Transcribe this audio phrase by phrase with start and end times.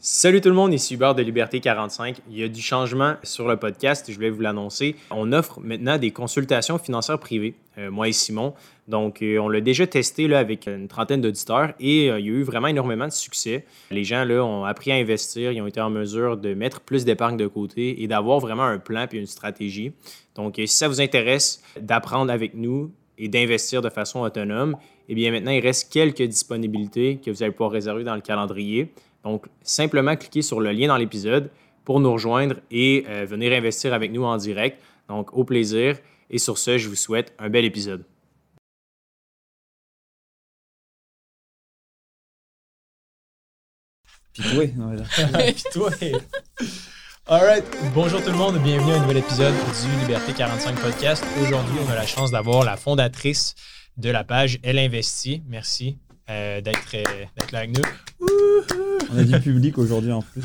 [0.00, 2.20] Salut tout le monde, ici Hubert de Liberté 45.
[2.30, 4.94] Il y a du changement sur le podcast, je voulais vous l'annoncer.
[5.10, 8.54] On offre maintenant des consultations financières privées, euh, moi et Simon.
[8.86, 12.28] Donc, euh, on l'a déjà testé là, avec une trentaine d'auditeurs et euh, il y
[12.28, 13.64] a eu vraiment énormément de succès.
[13.90, 17.04] Les gens là, ont appris à investir, ils ont été en mesure de mettre plus
[17.04, 19.90] d'épargne de côté et d'avoir vraiment un plan et une stratégie.
[20.36, 24.76] Donc, si ça vous intéresse d'apprendre avec nous et d'investir de façon autonome,
[25.08, 28.92] eh bien maintenant, il reste quelques disponibilités que vous allez pouvoir réserver dans le calendrier.
[29.24, 31.50] Donc, simplement cliquez sur le lien dans l'épisode
[31.84, 34.80] pour nous rejoindre et euh, venir investir avec nous en direct.
[35.08, 35.98] Donc, au plaisir.
[36.30, 38.04] Et sur ce, je vous souhaite un bel épisode.
[44.34, 44.72] Pitoué.
[45.54, 46.12] Pitoué.
[47.26, 47.64] All right.
[47.92, 48.58] Bonjour tout le monde.
[48.62, 51.24] Bienvenue à un nouvel épisode du Liberté 45 Podcast.
[51.42, 53.54] Aujourd'hui, on a la chance d'avoir la fondatrice
[53.96, 55.42] de la page Elle Investit.
[55.46, 55.98] Merci
[56.30, 56.92] euh, d'être
[57.52, 58.37] là avec nous.
[59.10, 60.42] On a du public aujourd'hui en plus.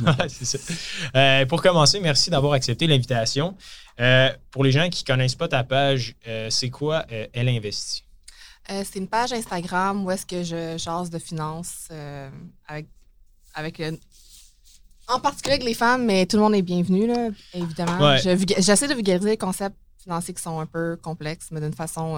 [1.15, 3.55] Euh, pour commencer, merci d'avoir accepté l'invitation.
[3.99, 8.03] Euh, pour les gens qui ne connaissent pas ta page, euh, c'est quoi Elle investit?
[8.65, 11.89] c'est une page Instagram où est-ce que je jase de finances
[12.65, 12.87] avec,
[13.53, 13.81] avec
[15.09, 18.15] en particulier avec les femmes, mais tout le monde est bienvenu, là, évidemment.
[18.17, 22.17] J'essaie de vulgariser les concepts financiers qui sont un peu complexes, mais d'une façon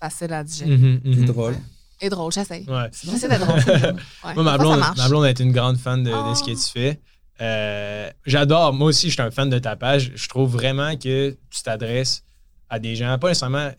[0.00, 0.70] facile à digérer.
[0.70, 1.24] Mm-hmm, mm-hmm.
[1.26, 1.56] drôle.
[2.00, 2.64] Et drôle, j'essaie.
[2.68, 2.90] Ouais.
[3.04, 3.96] D'être drôle.
[4.34, 7.00] Moi, ma blonde, ma blonde est une grande fan de, ce que tu fais.
[7.40, 8.72] Euh, j'adore.
[8.72, 10.12] Moi aussi, je suis un fan de ta page.
[10.14, 12.22] Je trouve vraiment que tu t'adresses
[12.68, 13.70] à des gens, pas nécessairement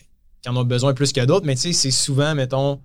[0.41, 2.81] qui en ont besoin plus que d'autres, mais tu sais, c'est souvent, mettons,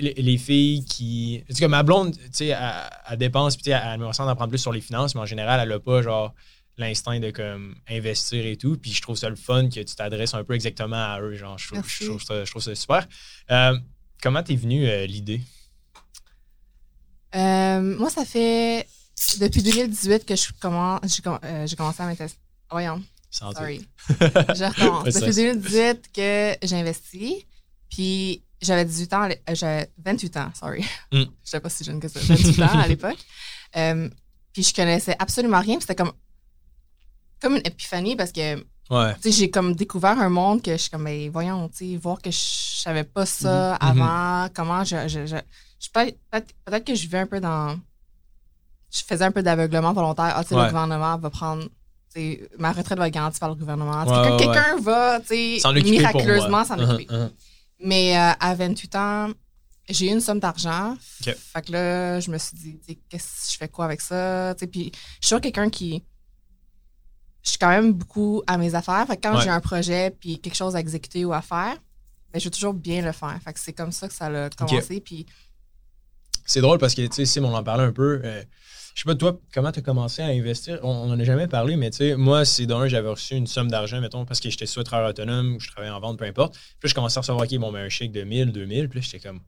[0.00, 1.44] les, filles qui.
[1.48, 2.56] Tu sais, ma blonde, tu sais,
[3.10, 5.68] elle, dépense, puis elle, me ressemble d'apprendre plus sur les finances, mais en général, elle
[5.68, 6.34] n'a pas, genre,
[6.78, 8.76] l'instinct de comme investir et tout.
[8.76, 11.34] Puis je trouve ça le fun que tu t'adresses un peu exactement à eux.
[11.34, 13.06] Genre, je trouve, je trouve, ça, super.
[13.50, 13.78] Euh,
[14.22, 15.40] Comment t'es venue euh, l'idée?
[17.34, 18.86] Euh, moi, ça fait
[19.40, 22.36] depuis 2018 que je commence, euh, j'ai commencé à m'intéresser.
[22.70, 23.02] Voyons.
[23.30, 23.86] Sorry.
[24.08, 25.14] je recommence.
[25.14, 27.46] depuis 2018 que j'ai investi.
[27.90, 30.84] Puis j'avais 18 ans, j'avais 28 ans, sorry.
[31.12, 31.24] Mm.
[31.44, 33.18] Je sais pas si jeune que ça, 28 ans à l'époque.
[34.52, 35.78] puis je connaissais absolument rien.
[35.78, 36.12] C'était comme,
[37.40, 39.14] comme une épiphanie parce que Ouais.
[39.24, 41.70] J'ai comme découvert un monde que je suis comme, ben, voyons,
[42.00, 43.88] voir que je savais pas ça mhm.
[43.88, 44.50] avant, mhm.
[44.54, 45.08] comment je.
[45.08, 45.36] je, je,
[45.92, 47.78] peut-être, que je vivais un peu dans.
[48.90, 50.32] Je faisais un peu d'aveuglement volontaire.
[50.36, 51.64] Ah, tu sais, le gouvernement va prendre.
[52.58, 54.04] Ma retraite va être garantie par le gouvernement.
[54.38, 57.12] quelqu'un, va, tu sais, miraculeusement s'en uh-huh, occuper.
[57.12, 57.30] Uh-huh.
[57.80, 59.28] Mais euh, à 28 ans,
[59.88, 60.96] j'ai eu une somme d'argent.
[61.22, 64.54] Fait que là, je me suis dit, qu'est-ce que je fais quoi avec ça?
[64.70, 66.02] Puis je suis quelqu'un qui
[67.46, 69.06] je suis quand même beaucoup à mes affaires.
[69.06, 71.76] Fait quand j'ai un projet puis quelque chose à exécuter ou à faire,
[72.32, 73.38] ben, je veux toujours bien le faire.
[73.42, 75.00] Fait que c'est comme ça que ça a commencé.
[75.00, 75.26] Puis...
[76.44, 78.20] C'est drôle parce que, tu sais, Sim, on en parlait un peu.
[78.24, 78.42] Euh,
[78.96, 80.80] je sais pas, toi, comment tu as commencé à investir?
[80.82, 83.70] On n'en a jamais parlé, mais tu sais, moi, c'est d'un, j'avais reçu une somme
[83.70, 86.58] d'argent, mettons, parce que j'étais soit travailleur autonome ou je travaillais en vente, peu importe.
[86.80, 88.88] Puis je commençais à recevoir, OK, bon, ben, un chèque de 1000, 2000.
[88.88, 89.40] Puis j'étais comme.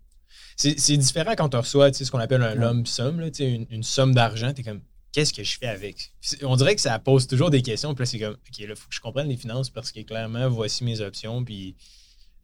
[0.56, 3.50] C'est différent quand tu reçois, tu sais, ce qu'on appelle un lump sum, tu sais,
[3.50, 4.52] une, une somme d'argent.
[4.52, 4.82] Tu es comme,
[5.12, 6.12] qu'est-ce que je fais avec?
[6.42, 7.94] On dirait que ça pose toujours des questions.
[7.94, 10.00] Puis là, c'est comme, OK, là, il faut que je comprenne les finances parce que
[10.00, 11.76] clairement, voici mes options, puis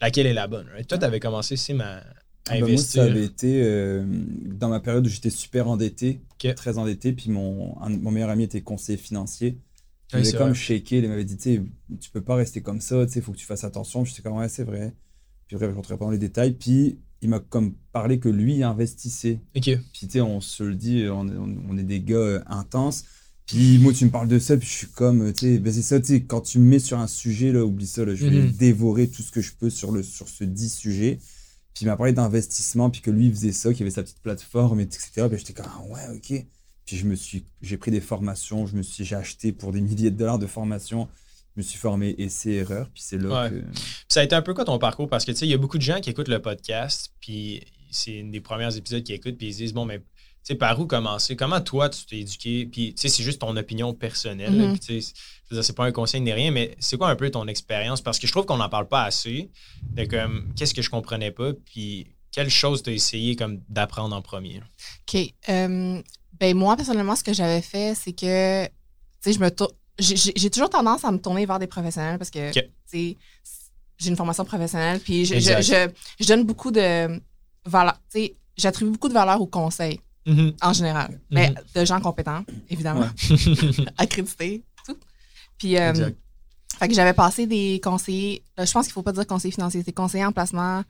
[0.01, 0.69] laquelle est la bonne.
[0.89, 2.03] Toi, tu avais commencé, c'est ma.
[2.47, 3.03] À investir.
[3.03, 6.21] moi, ça avait été euh, dans ma période où j'étais super endetté,
[6.57, 9.59] très endetté, puis mon, mon meilleur ami était conseiller financier.
[10.13, 13.33] Il m'avait comme shaké, il m'avait dit, tu peux pas rester comme ça, il faut
[13.33, 14.05] que tu fasses attention.
[14.05, 14.95] Je sais comment, ouais, c'est vrai.
[15.47, 16.53] Puis bref, je rentrais pas dans les détails.
[16.53, 19.41] Puis il m'a comme parlé que lui investissait.
[19.57, 19.63] Ok.
[19.65, 23.05] Puis tu sais, on se le dit, on, est des gars euh, intenses.
[23.47, 25.83] Puis moi, tu me parles de ça, puis je suis comme, tu sais, ben c'est
[25.83, 28.27] ça, tu sais, quand tu me mets sur un sujet, là, oublie ça, là, je
[28.27, 28.53] vais mhm.
[28.53, 31.19] dévorer tout ce que je peux sur, le, sur ce dit sujet.
[31.75, 34.21] Puis il m'a parlé d'investissement, puis que lui, il faisait ça, qu'il avait sa petite
[34.21, 35.27] plateforme, etc.
[35.29, 36.47] Puis j'étais comme, ah ouais, ok.
[36.87, 39.81] Puis je me suis, j'ai pris des formations, je me suis, j'ai acheté pour des
[39.81, 41.09] milliers de dollars de formations
[41.55, 43.63] je me suis formé essai-erreur, puis c'est là que...
[44.09, 45.09] Ça a été un peu quoi ton parcours?
[45.09, 47.63] Parce que, tu sais, il y a beaucoup de gens qui écoutent le podcast, puis
[47.93, 50.05] c'est une des premiers épisodes qu'ils écoutent, puis ils se disent, bon, mais, tu
[50.43, 51.37] sais, par où commencer?
[51.37, 52.67] Comment toi, tu t'es éduqué?
[52.67, 54.53] Puis, tu sais, c'est juste ton opinion personnelle.
[54.53, 54.79] Mm-hmm.
[54.81, 55.15] tu sais,
[55.63, 58.01] c'est pas un conseil ni rien, mais c'est quoi un peu ton expérience?
[58.01, 59.51] Parce que je trouve qu'on n'en parle pas assez
[59.93, 64.17] de comme, qu'est-ce que je comprenais pas, puis quelle chose tu as essayé comme d'apprendre
[64.17, 64.61] en premier?
[65.09, 65.33] OK.
[65.49, 66.03] Euh,
[66.41, 68.71] ben moi, personnellement, ce que j'avais fait, c'est que, tu
[69.21, 72.51] sais, je me tourne j'ai toujours tendance à me tourner vers des professionnels parce que
[72.93, 77.21] j'ai une formation professionnelle, puis je, je, donne beaucoup de
[77.65, 77.99] valeur.
[78.57, 80.55] J'attribue beaucoup de valeur aux conseils mm-hmm.
[80.63, 81.19] en général, mm-hmm.
[81.31, 83.09] mais de gens compétents, évidemment,
[83.99, 84.97] accrédités, tout.
[85.59, 86.11] Puis, euh,
[86.79, 88.43] fait que j'avais passé des conseillers.
[88.59, 90.83] Euh, je pense qu'il ne faut pas dire conseiller financier, c'est conseiller en placement.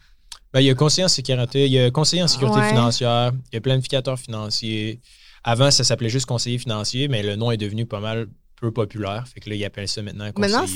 [0.53, 3.55] Ben, il y a conseiller en sécurité, il y a conseiller en sécurité financière, il
[3.55, 5.01] y a planificateur financier.
[5.43, 8.29] Avant, ça s'appelait juste conseiller financier, mais le nom est devenu pas mal
[8.65, 9.25] peu populaire.
[9.33, 10.53] Fait que là, ils appellent ça maintenant conseiller.
[10.53, 10.67] Maintenant,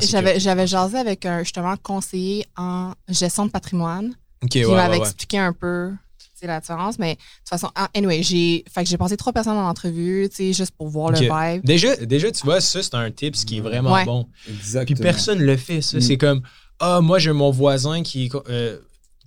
[0.00, 0.06] c'est.
[0.08, 4.14] J'avais, j'avais jasé avec un justement conseiller en gestion de patrimoine.
[4.50, 5.92] qui m'avait expliqué un peu
[6.46, 6.98] la différence.
[6.98, 10.28] Mais de toute façon, ah, anyway, j'ai fait que j'ai passé trois personnes en entrevue,
[10.30, 11.64] tu sais, juste pour voir le vibe.
[11.64, 14.28] Déjà, déjà, tu vois, ça, c'est un tip ce qui est vraiment bon.
[14.48, 14.96] Exactement.
[14.96, 16.00] Puis personne le fait, ça.
[16.00, 16.18] C'est mm.
[16.18, 16.42] comme,
[16.80, 18.30] ah, moi, j'ai mon voisin qui.
[18.48, 18.78] Euh,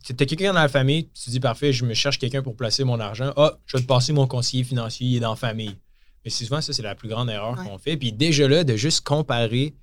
[0.03, 2.83] T'as quelqu'un dans la famille, tu te dis parfait, je me cherche quelqu'un pour placer
[2.83, 3.31] mon argent.
[3.37, 5.75] Ah, je vais te passer mon conseiller financier, il est dans la famille.
[6.23, 7.97] Mais souvent, ça, c'est la plus grande erreur qu'on fait.
[7.97, 9.73] Puis déjà là, de juste comparer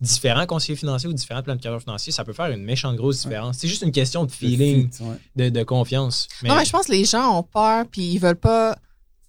[0.00, 3.22] différents conseillers financiers ou différents plans de carrière financiers, ça peut faire une méchante grosse
[3.22, 3.58] différence.
[3.58, 4.90] C'est juste une question de feeling,
[5.36, 6.28] de, confiance.
[6.42, 8.76] Non, mais je pense que les gens ont peur, puis ils veulent pas.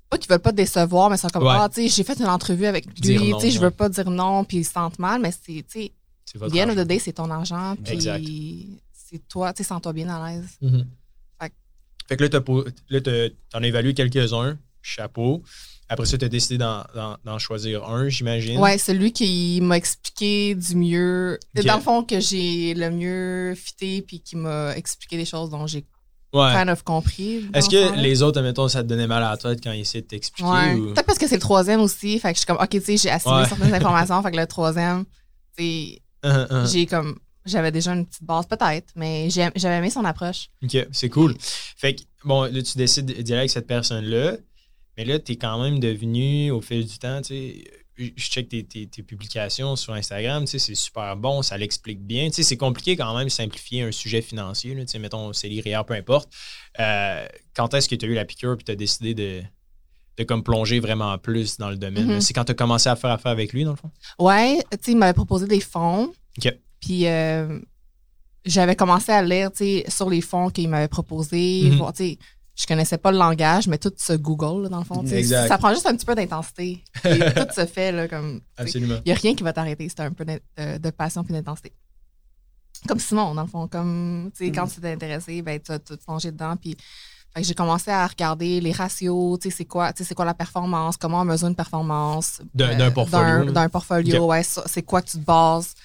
[0.10, 2.28] Pas qu'ils veulent pas décevoir, mais ils sont comme, ah, tu sais, j'ai fait une
[2.28, 5.20] entrevue avec lui, tu sais, je veux pas dire non, puis ils se sentent mal,
[5.20, 5.92] mais c'est, tu
[6.34, 10.08] sais, bien of the day, c'est ton argent, puis c'est toi, tu sais, sens-toi bien
[10.08, 10.48] à l'aise.
[10.62, 10.86] Mm-hmm.
[12.08, 15.44] Fait, que là, t'en as évalué quelques-uns, chapeau.
[15.90, 18.60] Après ça, tu as décidé d'en choisir un, j'imagine.
[18.60, 21.40] Ouais, celui qui m'a expliqué du mieux.
[21.56, 25.66] Dans le fond, que j'ai le mieux fité puis qui m'a expliqué des choses dont
[25.66, 25.86] j'ai
[26.34, 26.54] ouais.
[26.54, 27.46] kind of compris.
[27.54, 30.02] Est-ce que les autres, admettons, ça te donnait mal à la tête quand ils essayaient
[30.02, 30.50] de t'expliquer?
[30.50, 30.76] Ouais.
[30.76, 32.20] Peut-être parce que c'est le troisième aussi.
[32.20, 34.22] Fait que je suis comme, OK, tu sais, j'ai assimilé certaines informations.
[34.22, 35.06] Fait que le troisième,
[35.58, 36.72] tu sais, uh-huh, uh-huh.
[36.72, 37.18] j'ai comme.
[37.46, 40.50] J'avais déjà une petite base, peut-être, mais j'avais aimé son approche.
[40.62, 41.34] OK, c'est cool.
[41.40, 44.34] Fait que, bon, là, tu décides d'y aller avec cette personne-là.
[44.98, 47.64] Mais là, tu es quand même devenu, au fil du temps, tu sais,
[47.98, 52.28] je check tes, tes, publications sur Instagram, tu sais, c'est super bon, ça l'explique bien.
[52.28, 55.48] Tu sais, c'est compliqué quand même de simplifier un sujet financier, tu sais, mettons, c'est
[55.48, 56.32] l'IRIA, peu importe.
[56.80, 59.42] Euh, quand est-ce que tu as eu la piqûre et tu as décidé de,
[60.18, 62.18] de comme plonger vraiment plus dans le domaine?
[62.18, 62.22] Mm-hmm.
[62.22, 63.92] C'est quand tu as commencé à faire affaire avec lui, dans le fond?
[64.20, 66.12] Ouais, tu sais, il m'avait proposé des fonds.
[66.38, 66.54] OK.
[66.80, 67.60] Puis euh,
[68.46, 71.92] j'avais commencé à lire, tu sais, sur les fonds qu'il m'avait proposés, mm-hmm.
[71.94, 72.20] tu sais,
[72.58, 75.06] je connaissais pas le langage, mais tout se Google, dans le fond.
[75.06, 76.84] Ça prend juste un petit peu d'intensité.
[77.04, 78.42] tout se fait, là, comme.
[78.58, 78.96] Absolument.
[79.06, 81.72] Il n'y a rien qui va t'arrêter c'est un peu de, passion puis d'intensité.
[82.88, 83.68] Comme Simon, dans le fond.
[83.68, 84.72] Comme, tu sais, quand mm.
[84.72, 86.56] tu t'es intéressé, ben, tu as tout plongé dedans.
[86.56, 86.76] Puis,
[87.38, 91.22] j'ai commencé à regarder les ratios, tu sais, c'est quoi, c'est quoi la performance, comment
[91.22, 92.42] on mesure une performance.
[92.56, 93.52] D'un euh, portfolio.
[93.52, 94.42] D'un portfolio, ouais.
[94.44, 95.76] C'est quoi que tu te bases.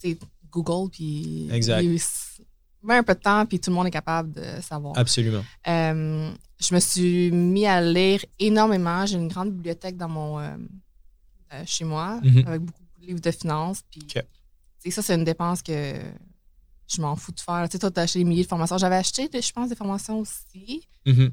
[0.00, 0.18] tu sais,
[0.50, 1.50] Google, puis.
[1.52, 1.82] Exact
[2.86, 4.96] un peu de temps, puis tout le monde est capable de savoir.
[4.96, 5.44] Absolument.
[5.66, 6.30] Euh,
[6.60, 9.06] je me suis mis à lire énormément.
[9.06, 10.56] J'ai une grande bibliothèque dans mon euh,
[11.52, 12.44] euh, chez moi, mhm.
[12.46, 13.82] avec beaucoup de livres de finances.
[13.90, 15.94] Puis, ça, c'est une dépense que
[16.86, 17.64] je m'en fous de faire.
[17.68, 18.78] Tu sais, toi, tu as acheté des milliers de formations.
[18.78, 20.86] J'avais acheté, je pense, des formations aussi.
[21.04, 21.32] Mhm.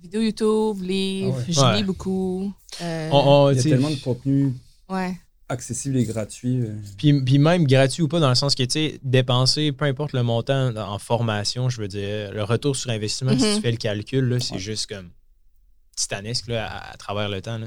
[0.00, 2.52] Vidéos YouTube, livres, ah je lis beaucoup.
[2.80, 4.52] Il y a tellement de contenu.
[4.88, 5.18] Ouais
[5.48, 6.60] accessible et gratuit.
[6.62, 6.74] Euh.
[6.96, 10.12] Puis, puis, même gratuit ou pas, dans le sens que, tu sais, dépenser, peu importe
[10.12, 13.60] le montant en formation, je veux dire, le retour sur investissement, si tu mhm.
[13.60, 15.10] fais le calcul, c'est juste comme
[15.96, 17.60] titanesque là, à, travers le temps.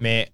[0.00, 0.32] Mais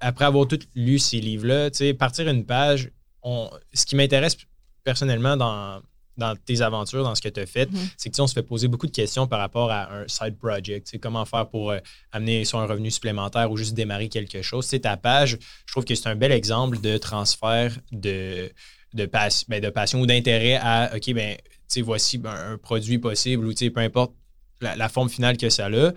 [0.00, 2.90] après avoir tout lu ces livres-là, tu sais, partir une page,
[3.22, 4.36] on, ce qui m'intéresse
[4.82, 5.82] personnellement dans,
[6.16, 7.94] dans tes aventures, dans ce que tu as fait, mm-hmm.
[7.96, 10.98] c'est que on se fait poser beaucoup de questions par rapport à un side project.
[11.00, 11.78] Comment faire pour euh,
[12.12, 14.66] amener soit un revenu supplémentaire ou juste démarrer quelque chose.
[14.66, 18.50] C'est ta page, je trouve que c'est un bel exemple de transfert de,
[18.94, 19.06] de,
[19.48, 21.36] ben, de passion ou d'intérêt à OK, ben,
[21.78, 24.12] voici ben, un produit possible ou peu importe
[24.60, 25.92] la, forme finale que ça a.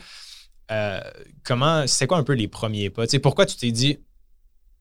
[0.72, 1.02] Euh,
[1.44, 3.06] comment, c'est quoi un peu les premiers pas?
[3.22, 3.98] pourquoi tu t'es dit,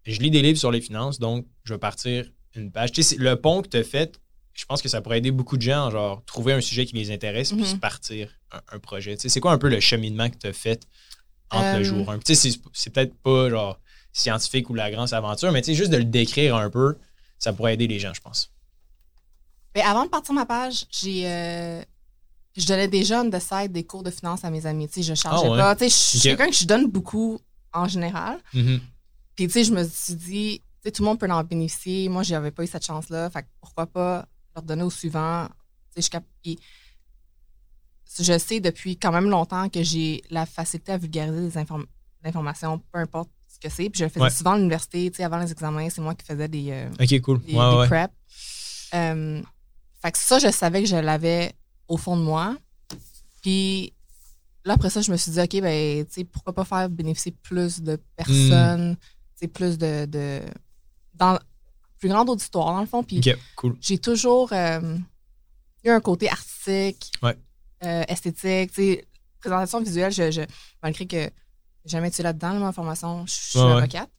[0.04, 2.90] je lis des livres sur les finances, donc je vais partir une page?
[3.18, 4.20] le pont que tu as fait
[4.54, 7.10] je pense que ça pourrait aider beaucoup de gens, genre, trouver un sujet qui les
[7.10, 7.80] intéresse puis mhm.
[7.80, 8.28] partir
[8.70, 9.16] un, projet.
[9.18, 10.86] c'est quoi un peu le cheminement que tu as fait
[11.50, 12.20] entre le euh, jour 1?
[12.24, 13.78] c'est peut-être pas genre
[14.12, 16.96] scientifique ou la grande aventure, mais juste de le décrire un peu,
[17.38, 18.52] ça pourrait aider les gens, je pense.
[19.74, 21.82] Mais avant de partir ma page, j'ai euh,
[22.56, 24.86] je donnais déjà de side des cours de finance à mes amis.
[24.88, 25.86] Tu sais, je chargeais ah pas.
[25.86, 27.40] je suis quelqu'un que je donne beaucoup
[27.72, 28.38] en général.
[28.54, 28.80] Mm-hmm.
[29.34, 32.08] Puis, tu sais, je me suis dit, tu sais, tout le monde peut en bénéficier.
[32.10, 33.30] Moi, j'avais pas eu cette chance-là.
[33.30, 35.48] Fait pourquoi pas leur donner au suivant.
[35.96, 36.08] Je,
[38.18, 41.58] je sais depuis quand même longtemps que j'ai la facilité à vulgariser des
[42.24, 43.90] informations, peu importe ce que c'est.
[43.90, 46.70] Puis je le faisais souvent à l'université, avant les examens, c'est moi qui faisais des,
[46.70, 47.40] euh, OK, cool.
[47.42, 47.54] des,
[47.86, 48.10] prep.
[48.94, 49.42] Euh,
[50.02, 51.52] fait que ça, je savais que je l'avais
[51.88, 52.56] au fond de moi.
[53.42, 53.92] Puis
[54.64, 57.96] là, après ça, je me suis dit, OK, ben, pourquoi pas faire bénéficier plus de
[58.16, 58.96] personnes,
[59.42, 59.48] hmm.
[59.48, 60.40] plus de, de
[61.14, 61.38] dans,
[62.02, 63.04] plus grande auditoire, dans le fond.
[63.04, 63.20] Puis
[63.80, 64.98] j'ai toujours euh,
[65.84, 68.72] eu un côté artistique, euh, esthétique,
[69.38, 70.10] présentation visuelle.
[70.10, 70.40] Je, je,
[70.82, 71.30] malgré que
[71.84, 74.10] jamais été là-dedans, ma formation, je suis avocate.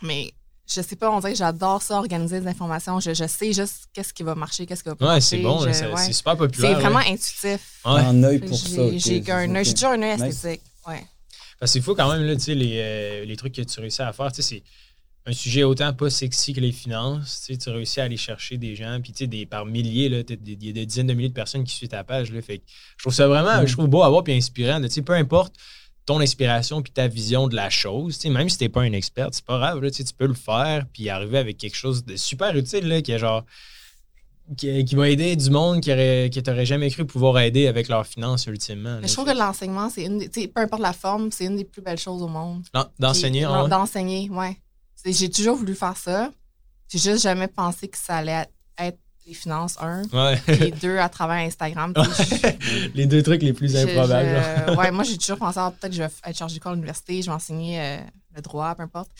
[0.00, 0.32] Mais
[0.66, 2.98] je sais pas, on dirait que j'adore ça, organiser des informations.
[2.98, 6.12] Je, sais juste qu'est-ce qui va marcher, qu'est-ce qui va pas ouais, c'est bon, c'est
[6.14, 6.76] super populaire.
[6.76, 7.80] C'est vraiment intuitif.
[7.84, 8.88] Un œil pour ça.
[8.96, 10.62] J'ai toujours un œil esthétique.
[10.86, 11.06] Ouais.
[11.60, 14.00] Parce qu'il faut quand même, là, tu sais, les, euh, les trucs que tu réussis
[14.00, 14.62] à faire, tu sais, c'est
[15.26, 17.44] un sujet autant pas sexy que les finances.
[17.46, 20.08] Tu, sais, tu réussis à aller chercher des gens, puis tu sais, des, par milliers,
[20.10, 22.30] là, il y a des dizaines de milliers de personnes qui suivent ta page.
[22.30, 22.64] Là, fait que
[22.98, 23.66] je trouve ça vraiment, Mm.
[23.66, 24.80] je trouve beau à voir puis inspirant.
[24.82, 25.54] Tu sais, peu importe
[26.04, 28.92] ton inspiration puis ta vision de la chose, tu sais, même si t'es pas un
[28.92, 31.76] expert, c'est pas grave, là, tu sais, tu peux le faire puis arriver avec quelque
[31.76, 33.44] chose de super utile, là, qui est genre
[34.58, 37.88] qui, qui va aider du monde qui aurait qui t'aurait jamais cru pouvoir aider avec
[37.88, 38.98] leurs finances ultimement.
[39.00, 41.46] Mais je trouve que l'enseignement, c'est une des, tu sais, peu importe la forme, c'est
[41.46, 42.62] une des plus belles choses au monde.
[42.74, 43.70] Non, d'enseigner, Puis, ah ouais.
[43.70, 44.58] D'enseigner, ouais.
[45.04, 46.32] J'ai toujours voulu faire ça.
[46.88, 48.46] J'ai juste jamais pensé que ça allait
[48.78, 50.38] être les finances, un, Ouais.
[50.48, 51.94] et deux, à travers Instagram.
[51.96, 54.28] je- les deux trucs les plus improbables.
[54.28, 54.78] je- genre.
[54.78, 56.74] ouais, moi, j'ai toujours pensé, ah, peut-être que je vais être chargée de cours à
[56.74, 57.98] l'université, je vais enseigner euh,
[58.34, 59.10] le droit, peu importe.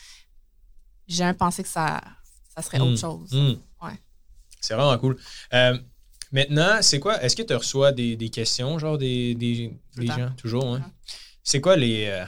[1.08, 2.02] J'ai jamais pensé que ça,
[2.54, 3.30] ça serait autre chose.
[3.32, 3.54] Hmm.
[3.84, 3.98] Ouais.
[4.60, 5.16] C'est vraiment cool.
[5.54, 5.78] Euh,
[6.32, 7.22] maintenant, c'est quoi?
[7.22, 10.30] Est-ce que tu reçois des, des questions, genre des, des, gens?
[10.36, 10.82] Toujours, hein?
[11.42, 12.24] C'est quoi les, euh,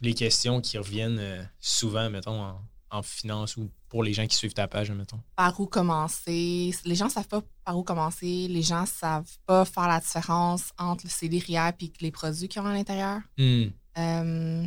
[0.00, 4.36] les questions qui reviennent euh, souvent, mettons, en, en finance ou pour les gens qui
[4.36, 5.20] suivent ta page, mettons?
[5.36, 6.74] Par où commencer?
[6.84, 8.46] Les gens savent pas par où commencer.
[8.48, 12.60] Les gens savent pas faire la différence entre le CD RIER et les produits qu'ils
[12.60, 13.20] ont à l'intérieur.
[13.38, 13.66] Hmm.
[13.96, 14.66] Euh,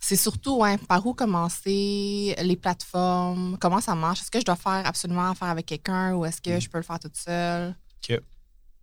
[0.00, 4.20] c'est surtout par où commencer, les plateformes, comment ça marche?
[4.22, 6.84] Est-ce que je dois faire absolument affaire avec quelqu'un ou est-ce que je peux le
[6.84, 7.76] faire toute seule?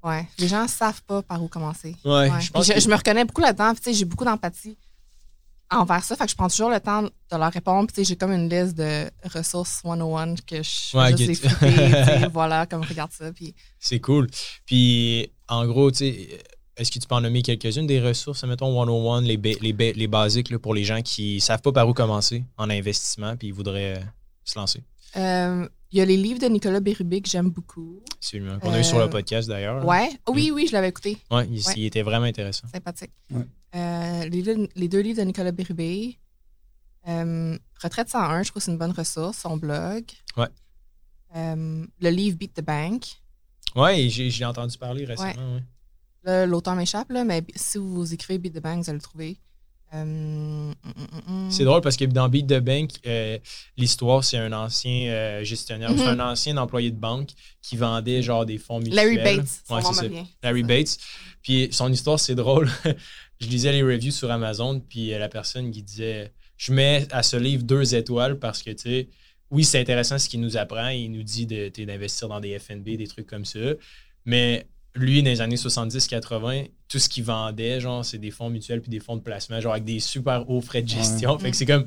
[0.03, 0.27] Ouais.
[0.37, 1.95] Les gens savent pas par où commencer.
[2.05, 2.41] Ouais, Ouais.
[2.41, 3.73] je pense Puis que- je, me reconnais beaucoup là-dedans.
[3.73, 4.77] Puis, tu sais, j'ai beaucoup d'empathie
[5.71, 6.15] envers ça.
[6.15, 7.87] Fait que je prends toujours le temps de leur répondre.
[7.87, 12.81] Puis, tu sais, j'ai comme une liste de ressources 101 que je Ouais, voilà, comme
[12.81, 13.31] regarde ça.
[13.31, 14.27] Puis, C'est cool.
[14.65, 16.39] Puis, en gros, tu sais,
[16.77, 19.91] est-ce que tu peux en nommer quelques-unes des ressources, mettons 101, les, ba- les, ba-
[19.91, 23.49] les basiques là, pour les gens qui savent pas par où commencer en investissement puis
[23.49, 24.03] ils voudraient euh,
[24.45, 24.81] se lancer?
[25.17, 28.01] euh, il y a les livres de Nicolas Bérubé que j'aime beaucoup.
[28.15, 28.59] Absolument.
[28.59, 29.83] Qu'on a eu sur Euh, le podcast d'ailleurs.
[29.85, 30.09] Ouais.
[30.29, 31.17] Oui, oui, je l'avais écouté.
[31.31, 31.73] Ouais, il, Ouais.
[31.77, 32.67] il était vraiment intéressant.
[32.71, 33.11] Sympathique.
[33.31, 33.45] Ouais.
[33.75, 36.17] Euh, les, deux- les deux livres de Nicolas Bérubé.
[37.07, 40.03] Euh, Retraite 101, je trouve que c'est une bonne ressource, son blog.
[40.37, 40.47] Ouais.
[41.35, 43.05] Euh, le livre Beat the Bank.
[43.75, 45.55] Ouais, et j'ai entendu parler récemment.
[45.55, 45.63] ouais.
[46.23, 49.37] Là, l'auteur m'échappe, là, mais si vous écrivez Beat the Bank, vous allez le trouver.
[49.93, 50.71] Euh.
[51.49, 53.37] C'est drôle parce que dans Beat the Bank, euh,
[53.77, 57.29] l'histoire, c'est un ancien euh, gestionnaire, c'est un ancien employé de banque
[57.61, 58.95] qui vendait genre des fonds mutuels.
[58.95, 60.05] Larry Bates, Ouais, c'est ça.
[60.43, 60.97] Larry Bates.
[61.41, 62.69] Puis son histoire, c'est drôle.
[63.39, 67.37] je lisais les reviews sur Amazon, puis la personne qui disait Je mets à ce
[67.37, 69.09] livre deux étoiles parce que, tu sais,
[69.51, 70.89] oui, c'est intéressant ce qu'il nous apprend.
[70.89, 73.59] Il nous dit d'investir dans des FNB, des trucs comme ça.
[74.25, 78.81] Mais lui, dans les années 70-80, tout ce qu'il vendait, genre, c'est des fonds mutuels
[78.81, 81.37] puis des fonds de placement, genre avec des super hauts frais de gestion.
[81.39, 81.85] Fait que c'est comme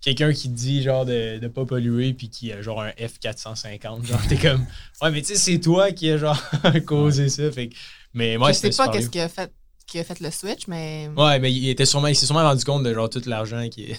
[0.00, 4.06] quelqu'un qui te dit genre de ne pas polluer puis qui a genre un F450
[4.06, 4.64] genre t'es comme
[5.02, 6.42] ouais mais tu sais c'est toi qui a genre
[6.86, 7.74] causé ça fait que
[8.14, 9.12] mais moi je sais c'était pas qu'est-ce libre.
[9.12, 9.52] qui a fait
[9.86, 12.64] qui a fait le switch, mais ouais mais il était sûrement il s'est sûrement rendu
[12.64, 13.94] compte de genre tout l'argent qui qui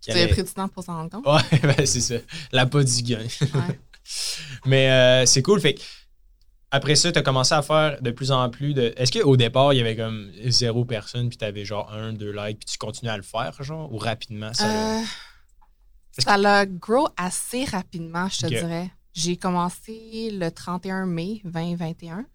[0.00, 1.26] tu avais allait- pris du temps pour s'en rendre compte?
[1.26, 2.16] ouais ben c'est ça
[2.50, 3.78] la pas du gain Ouais.
[4.64, 5.80] mais euh, c'est cool fait que
[6.70, 8.92] après ça, tu as commencé à faire de plus en plus de.
[8.96, 12.32] Est-ce qu'au départ, il y avait comme zéro personne, puis tu avais genre un, deux
[12.32, 14.66] likes, puis tu continuais à le faire, genre, ou rapidement ça.
[14.66, 15.04] l'a- Euh,
[16.18, 18.90] ça l'a grow assez rapidement, je te dirais.
[19.14, 22.26] J'ai commencé le 31 mai 2021.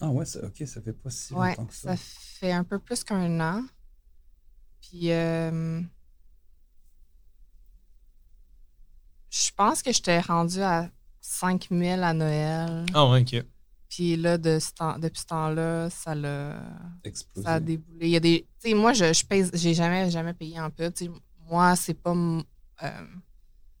[0.00, 1.96] Ah ouais, ça, ok, ça fait pas si Ouais, longtemps que ça.
[1.96, 2.02] ça
[2.40, 3.62] fait un peu plus qu'un an.
[4.82, 5.80] Puis, euh,
[9.30, 10.88] je pense que j'étais rendue à
[11.20, 12.84] 5000 à Noël.
[12.94, 13.44] Ah ouais, ok.
[13.94, 16.60] Puis là, de ce temps- depuis ce temps-là, ça l'a
[17.04, 17.46] Explosé.
[17.46, 18.06] ça a déboulé.
[18.06, 18.46] Il y a des.
[18.60, 19.48] Tu sais, moi, je, je paye.
[19.54, 20.92] J'ai jamais, jamais payé en pub.
[20.94, 21.10] Tu sais,
[21.48, 22.10] moi, c'est pas.
[22.12, 23.04] euh,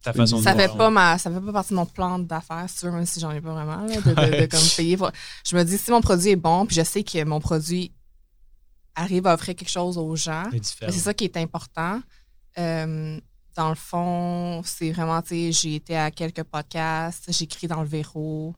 [0.02, 0.76] Ta façon ça de fait voir.
[0.78, 3.18] pas ma ça fait pas partie de mon plan d'affaires si tu veux, même si
[3.20, 5.10] j'en ai pas vraiment là, de, de- de comme payer pour-
[5.46, 7.90] je me dis si mon produit est bon puis je sais que mon produit
[8.94, 10.44] arrive à offrir quelque chose aux gens
[10.92, 12.00] c'est ça qui est important
[12.58, 13.18] Euh,
[13.56, 17.88] dans le fond c'est vraiment tu sais j'ai été à quelques podcasts j'écris dans le
[17.88, 18.54] Véro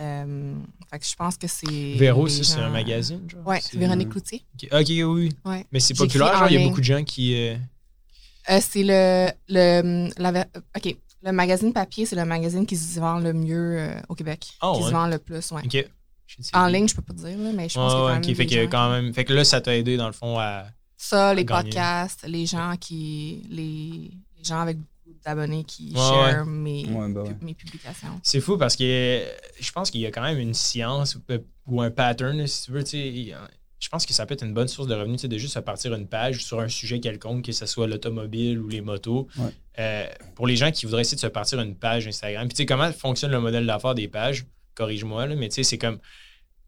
[0.00, 0.54] Euh,
[0.90, 3.46] fait que je pense que c'est Véro, c'est un magazine, genre?
[3.46, 6.66] ouais C'est- Véronique Cloutier Ok, ok, oui, ouais Mais c'est populaire, genre, il y a
[6.66, 7.34] beaucoup de gens qui.
[7.36, 7.56] euh,
[8.50, 10.46] Euh, c'est le, le, la
[10.76, 10.96] OK.
[11.24, 14.48] Le magazine papier, c'est le magazine qui se vend le mieux euh, au Québec.
[14.60, 14.88] Ah, qui ouais.
[14.88, 15.62] se vend le plus, ouais.
[15.64, 15.86] Ok.
[16.54, 18.26] En ligne, je peux pas te dire, mais je pense ouais, quand ok.
[18.26, 19.12] même Fait que gens- quand même.
[19.14, 20.64] Fait que là, ça t'a aidé, dans le fond, à.
[20.96, 21.62] Ça, les gagner.
[21.64, 23.42] podcasts, les gens qui...
[23.50, 24.78] Les, les gens avec
[25.24, 27.36] d'abonnés qui Ouais, share mes, Ouais, bah ouais.
[27.40, 28.20] mes publications.
[28.22, 29.24] C'est fou parce que euh,
[29.60, 31.22] je pense qu'il y a quand même une science ou-
[31.66, 32.84] ou un pattern, si tu veux.
[32.84, 35.56] Je pense que ça peut être une bonne source de revenus tu sais, de juste
[35.56, 39.26] à partir une page sur un sujet quelconque, que ce soit l'automobile ou les motos.
[39.36, 39.50] Ouais.
[39.80, 42.62] Euh, pour les gens qui voudraient essayer de se partir une page Instagram, puis tu
[42.62, 45.98] sais, comment fonctionne le modèle d'affaires des pages, corrige-moi, là, mais tu sais, c'est comme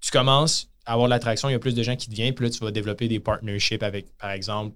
[0.01, 2.35] tu commences à avoir de l'attraction, il y a plus de gens qui te viennent,
[2.35, 4.75] puis là, tu vas développer des partnerships avec, par exemple,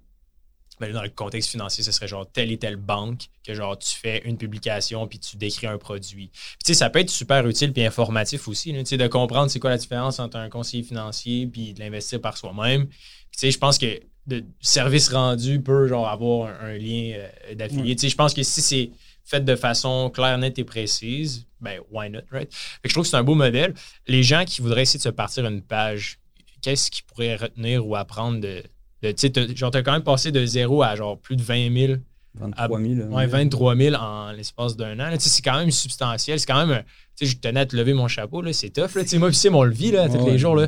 [0.79, 3.95] ben, dans le contexte financier, ce serait genre telle et telle banque que genre tu
[3.95, 6.29] fais une publication puis tu décris un produit.
[6.31, 9.51] Puis tu sais, ça peut être super utile puis informatif aussi, tu sais, de comprendre
[9.51, 12.87] c'est quoi la différence entre un conseiller financier puis de l'investir par soi-même.
[12.87, 12.97] Puis
[13.33, 17.95] tu sais, je pense que le service rendu peut genre avoir un, lien euh, d'affilié.
[17.95, 18.91] Tu sais, je pense que si c'est
[19.25, 22.51] fait de façon claire, nette et précise, ben why not, right?
[22.51, 23.73] Fait que je trouve que c'est un beau modèle.
[24.07, 26.19] Les gens qui voudraient essayer de se partir une page,
[26.61, 28.63] qu'est-ce qu'ils pourraient retenir ou apprendre de
[29.01, 31.93] tu sais, genre, t'as quand même passé de zéro à genre plus de 20 000.
[32.35, 32.93] 23 000.
[33.09, 35.15] ouais, 23 000 en l'espace d'un an.
[35.19, 36.39] C'est quand même substantiel.
[36.39, 36.83] C'est quand même.
[37.15, 38.43] Tu sais, je tenais à te lever mon chapeau.
[38.53, 38.95] C'est tough.
[38.95, 39.03] Là.
[39.17, 40.59] Moi, puis on le vit là, tous les jours.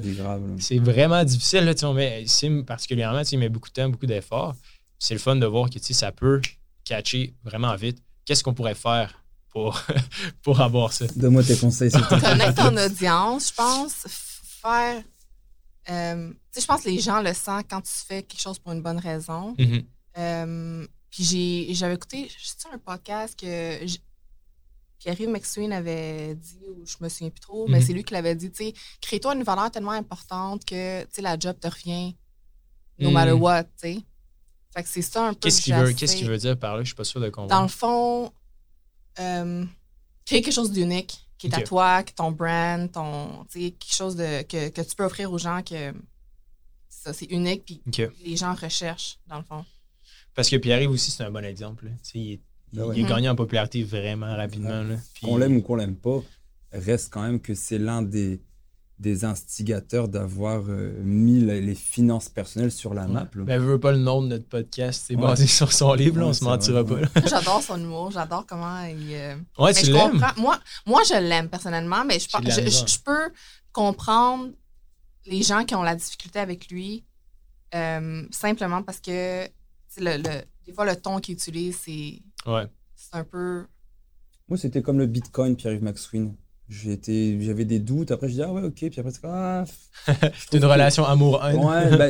[0.60, 1.66] C'est vraiment difficile.
[1.66, 4.56] Là, mais Sim, particulièrement, il met beaucoup de temps, beaucoup d'efforts.
[5.00, 6.42] C'est le fun de voir que ça peut
[6.84, 8.02] catcher vraiment vite.
[8.26, 9.82] Qu'est-ce qu'on pourrait faire pour,
[10.44, 11.06] pour avoir ça?
[11.16, 11.92] Donne-moi tes conseils.
[11.92, 14.06] Connaître ton audience, je pense.
[14.62, 15.02] Faire
[15.90, 18.82] euh, je pense que les gens le sentent quand tu fais quelque chose pour une
[18.82, 19.54] bonne raison.
[19.56, 19.86] Mm-hmm.
[20.18, 23.86] Euh, puis j'avais écouté, je un podcast que
[25.00, 27.86] Pierre-Yves McSween avait dit, ou je me souviens plus trop, mais mm-hmm.
[27.86, 31.22] c'est lui qui l'avait dit, tu sais, crée-toi une valeur tellement importante que, tu sais,
[31.22, 32.16] la job te revient
[33.00, 33.14] no mm.
[33.14, 33.98] matter what, tu sais.
[34.74, 36.84] Fait que c'est ça un peu Qu'est-ce qu'il veut, qu'est-ce qu'il veut dire par là?
[36.84, 37.50] Je suis pas sûr de comprendre.
[37.50, 38.32] Dans le fond,
[39.20, 39.66] euh,
[40.26, 44.70] créer quelque chose d'unique qui est à toi, ton brand, ton, quelque chose de, que,
[44.70, 45.92] que, tu peux offrir aux gens que
[46.88, 47.82] ça, c'est unique, puis
[48.24, 49.66] les gens recherchent, dans le fond.
[50.36, 51.88] Parce que Pierre-Yves aussi, c'est un bon exemple.
[52.14, 52.40] Il, est,
[52.74, 54.86] il, gagné en popularité vraiment rapidement.
[55.24, 56.22] Qu'on l'aime ou qu'on l'aime pas,
[56.74, 58.40] reste quand même que c'est l'un des,
[59.02, 63.28] des instigateurs d'avoir euh, mis les finances personnelles sur la map.
[63.34, 66.34] Ben, elle veut pas le nom de notre podcast, c'est basé sur son livre, on
[66.34, 66.98] se mentira pas.
[67.28, 69.12] j'adore son humour, j'adore comment il.
[69.12, 70.24] Euh, ouais, tu l'aimes.
[70.38, 73.34] Moi, moi, je l'aime personnellement, mais je, je, peux
[73.72, 74.52] comprendre
[75.26, 77.04] les gens qui ont la difficulté avec lui
[77.74, 79.46] euh, simplement parce que
[79.98, 80.22] le,
[80.66, 82.68] des fois, le ton qu'il utilise, c'est ouais.
[83.14, 83.66] un peu.
[84.48, 86.36] Moi, c'était comme le Bitcoin, Pierre-Yves McSween
[86.72, 88.12] j'avais des doutes.
[88.12, 88.74] Après, je dis, ah ouais, ok.
[88.74, 89.66] Puis après, c'est ah.
[90.54, 91.58] Une relation amour-haine.
[91.58, 92.08] Ouais, bah,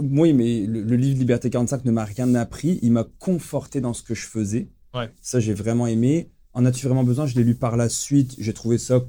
[0.00, 2.80] oui, mais le, livre Liberté 45 ne m'a rien appris.
[2.82, 4.68] Il m'a conforté dans ce que je faisais.
[4.94, 5.10] Ouais.
[5.22, 6.30] Ça, j'ai vraiment aimé.
[6.52, 7.26] En as-tu vraiment besoin?
[7.26, 8.34] Je l'ai lu par la suite.
[8.38, 9.00] J'ai trouvé ça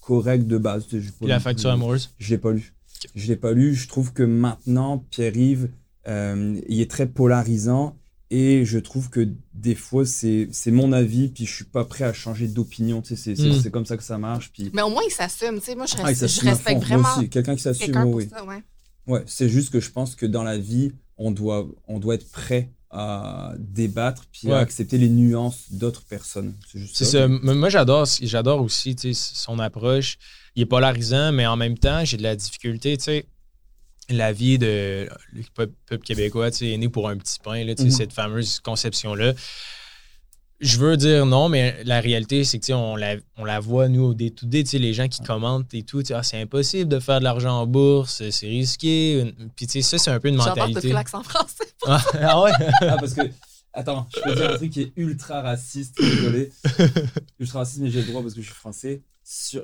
[0.00, 0.86] correct de base.
[0.92, 2.14] Et la facture amoureuse?
[2.18, 2.74] Je l'ai pas lu.
[3.14, 3.74] Je l'ai pas lu.
[3.74, 5.68] Je trouve que maintenant, Pierre-Yves,
[6.08, 7.96] euh, il est très polarisant.
[8.32, 12.12] Et je trouve que des fois, c'est mon avis, puis je suis pas prêt à
[12.12, 13.02] changer d'opinion.
[13.02, 13.70] Tu sais, c'est mm.
[13.70, 14.52] comme ça que ça marche.
[14.52, 14.70] Puis...
[14.72, 15.58] Mais au moins, il s'assume.
[15.58, 17.22] Tu sais, moi, je, ah, je respecte vraiment.
[17.28, 18.28] Quelqu'un qui s'assume, oui.
[18.46, 18.62] ouais,
[19.06, 22.30] ouais c'est juste que je pense que dans la vie, on doit, on doit être
[22.30, 26.54] prêt à débattre puis à accepter les nuances d'autres personnes.
[26.92, 27.28] C'est ça.
[27.28, 30.18] Moi, j'adore j'adore aussi son approche.
[30.56, 32.96] Il est polarisant, mais en même temps, j'ai de la difficulté.
[32.96, 33.26] Tu sais,
[34.10, 37.90] la vie de le peuple québécois est né pour un petit pain, là, mhm.
[37.90, 39.34] cette fameuse conception-là.
[40.60, 44.02] Je veux dire non, mais la réalité, c'est que on la, on la voit, nous,
[44.02, 47.62] au day-to-day, les gens qui commentent et tout, ah, c'est impossible de faire de l'argent
[47.62, 49.34] en bourse, c'est risqué.
[49.56, 50.92] Puis ça, c'est un peu une mentalité.
[50.92, 51.64] L'accent français.
[51.86, 52.50] Ah, ah, ouais?
[52.82, 53.22] ah, parce que,
[53.72, 56.52] attends, je peux dire un truc qui est ultra raciste, désolé.
[57.38, 59.02] ultra raciste, mais j'ai le droit parce que je suis français.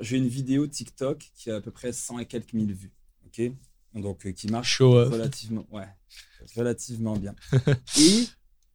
[0.01, 2.93] J'ai une vidéo TikTok qui a à peu près 100 et quelques mille vues.
[3.27, 3.51] OK?
[3.99, 5.87] Donc euh, qui marche relativement, ouais,
[6.55, 7.35] relativement bien.
[7.99, 8.27] Et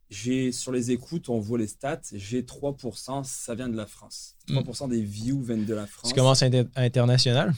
[0.09, 4.35] j'ai sur les écoutes, on voit les stats, j'ai 3%, ça vient de la France.
[4.47, 4.89] 3% hmm.
[4.89, 6.09] des views viennent de la France.
[6.09, 7.53] Tu commences à international?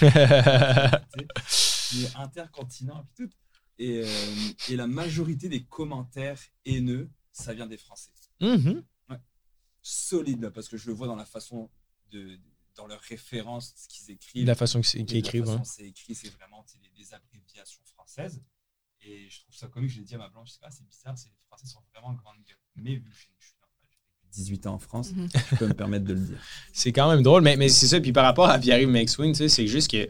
[2.14, 3.04] Intercontinent
[3.78, 8.12] et, euh, et, la majorité des commentaires haineux, ça vient des Français.
[8.40, 8.82] Mm-hmm.
[9.82, 11.68] Solide, parce que je le vois dans la façon
[12.12, 12.38] de,
[12.76, 14.46] dans leurs références, ce qu'ils écrivent.
[14.46, 15.44] La façon qu'ils écrivent.
[15.44, 16.64] La façon c'est écrit, c'est vraiment
[16.96, 18.42] des, abréviations françaises.
[19.02, 19.90] Et je trouve ça comique.
[19.90, 22.14] Je l'ai dit à ma blanche, je sais pas, c'est bizarre, les Français sont vraiment
[22.14, 22.56] grande gueule.
[22.76, 23.54] Mais vu que je suis
[24.32, 25.28] 18 ans en France, mhm.
[25.50, 26.42] je peux me permettre de le dire.
[26.72, 28.00] C'est quand même drôle, mais, mais c'est ça.
[28.00, 30.08] Puis par rapport à Pierre-Yves McSwing, c'est juste que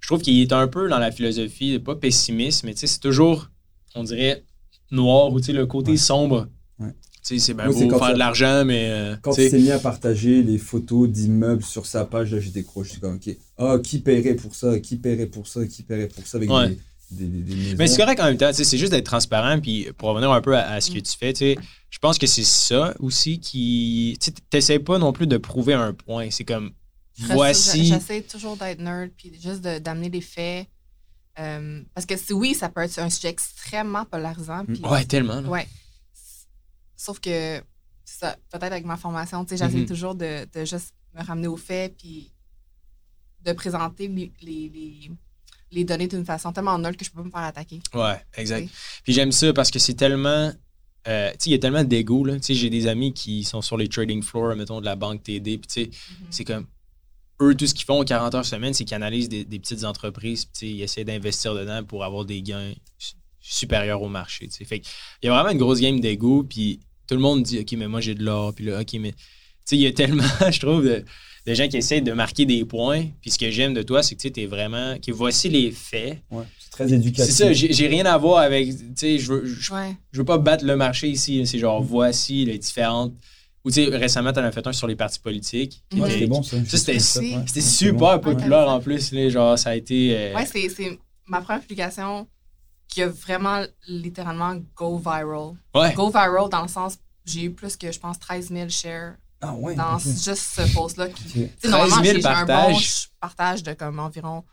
[0.00, 3.50] je trouve qu'il est un peu dans la philosophie, pas pessimiste, mais c'est toujours,
[3.94, 4.44] on dirait,
[4.90, 6.48] noir ou le côté sombre
[7.22, 8.88] c'est bien beau faire de l'argent, mais.
[8.90, 12.50] Euh, quand il s'est mis à partager les photos d'immeubles sur sa page, là, j'ai
[12.50, 12.88] décroché.
[12.88, 13.36] Je suis comme, OK.
[13.58, 14.78] Ah, qui paierait pour ça?
[14.80, 15.64] Qui paierait pour ça?
[15.66, 16.38] Qui paierait pour ça?
[16.38, 16.50] Avec
[17.10, 18.50] des, des, Mais c'est correct en même temps.
[18.52, 19.60] C'est juste d'être transparent.
[19.60, 21.32] Puis pour revenir un peu à, ce que tu fais,
[21.90, 24.18] je pense que c'est ça aussi qui.
[24.20, 26.28] Tu n'essaies pas non plus de prouver un point.
[26.30, 26.72] C'est comme.
[27.18, 27.86] Voici.
[27.86, 30.66] J'essaie toujours d'être nerd, puis juste d'amener des faits.
[31.38, 34.64] Euh, parce que oui, ça peut être un sujet extrêmement polarisant.
[34.66, 35.40] Puis, ouais, tellement.
[35.42, 35.66] Ouais.
[37.02, 39.86] Sauf que, peut-être avec ma formation, j'essaie mm-hmm.
[39.86, 42.30] toujours de, juste me ramener aux faits, puis
[43.44, 44.30] de présenter les,
[45.72, 47.80] les, d'une façon tellement nulle que je peux pas me faire attaquer.
[47.92, 48.68] Ouais, exact.
[49.02, 50.52] Puis j'aime ça parce que c'est tellement.
[51.08, 52.24] Euh, tu sais, il y a tellement d'ego.
[52.36, 55.24] Tu sais, j'ai des amis qui sont sur les trading floors, mettons, de la banque
[55.24, 55.58] TD.
[55.58, 56.26] Puis, tu sais, mm-hmm.
[56.30, 56.68] c'est comme.
[57.40, 60.44] Eux, tout ce qu'ils font 40 heures semaine, c'est qu'ils analysent des, petites entreprises.
[60.44, 62.72] Puis, ils essaient d'investir dedans pour avoir des gains
[63.40, 64.46] supérieurs au marché.
[64.46, 64.64] Tu sais.
[64.64, 64.80] Fait
[65.20, 66.44] il y a vraiment une grosse game d'ego.
[66.44, 66.78] Puis,
[67.12, 68.54] tout le monde dit, OK, mais moi, j'ai de l'or.
[68.54, 69.12] Puis là, OK, mais.
[69.12, 69.18] Tu
[69.64, 71.04] sais, il y a tellement, je trouve, de
[71.44, 73.04] des gens qui essaient de marquer des points.
[73.20, 74.96] Puis ce que j'aime de toi, c'est que tu es vraiment.
[74.98, 76.18] que voici les faits.
[76.30, 77.32] Ouais, c'est très éducatif.
[77.34, 78.68] C'est ça, j'ai rien à voir avec.
[78.68, 79.72] Tu sais, je veux, je,
[80.14, 81.44] veux pas battre le marché ici.
[81.46, 83.12] C'est genre, voici les différentes.
[83.64, 85.84] Ou tu sais, récemment, tu en as fait un sur les partis politiques.
[85.94, 86.56] Ouais, c'était bon, ça.
[86.64, 89.12] c'était super populaire en plus.
[89.30, 90.16] genre, ça a été.
[90.16, 92.26] Euh, ouais, c'est ma première application
[92.92, 95.54] qui a vraiment littéralement go viral.
[95.74, 95.94] Ouais.
[95.94, 99.54] Go viral dans le sens, j'ai eu plus que, je pense, 13 000 shares ah
[99.54, 101.06] ouais, dans juste ce post-là.
[101.06, 101.50] Okay.
[101.64, 102.78] Normalement, j'ai un bon
[103.20, 104.44] partage de comme environ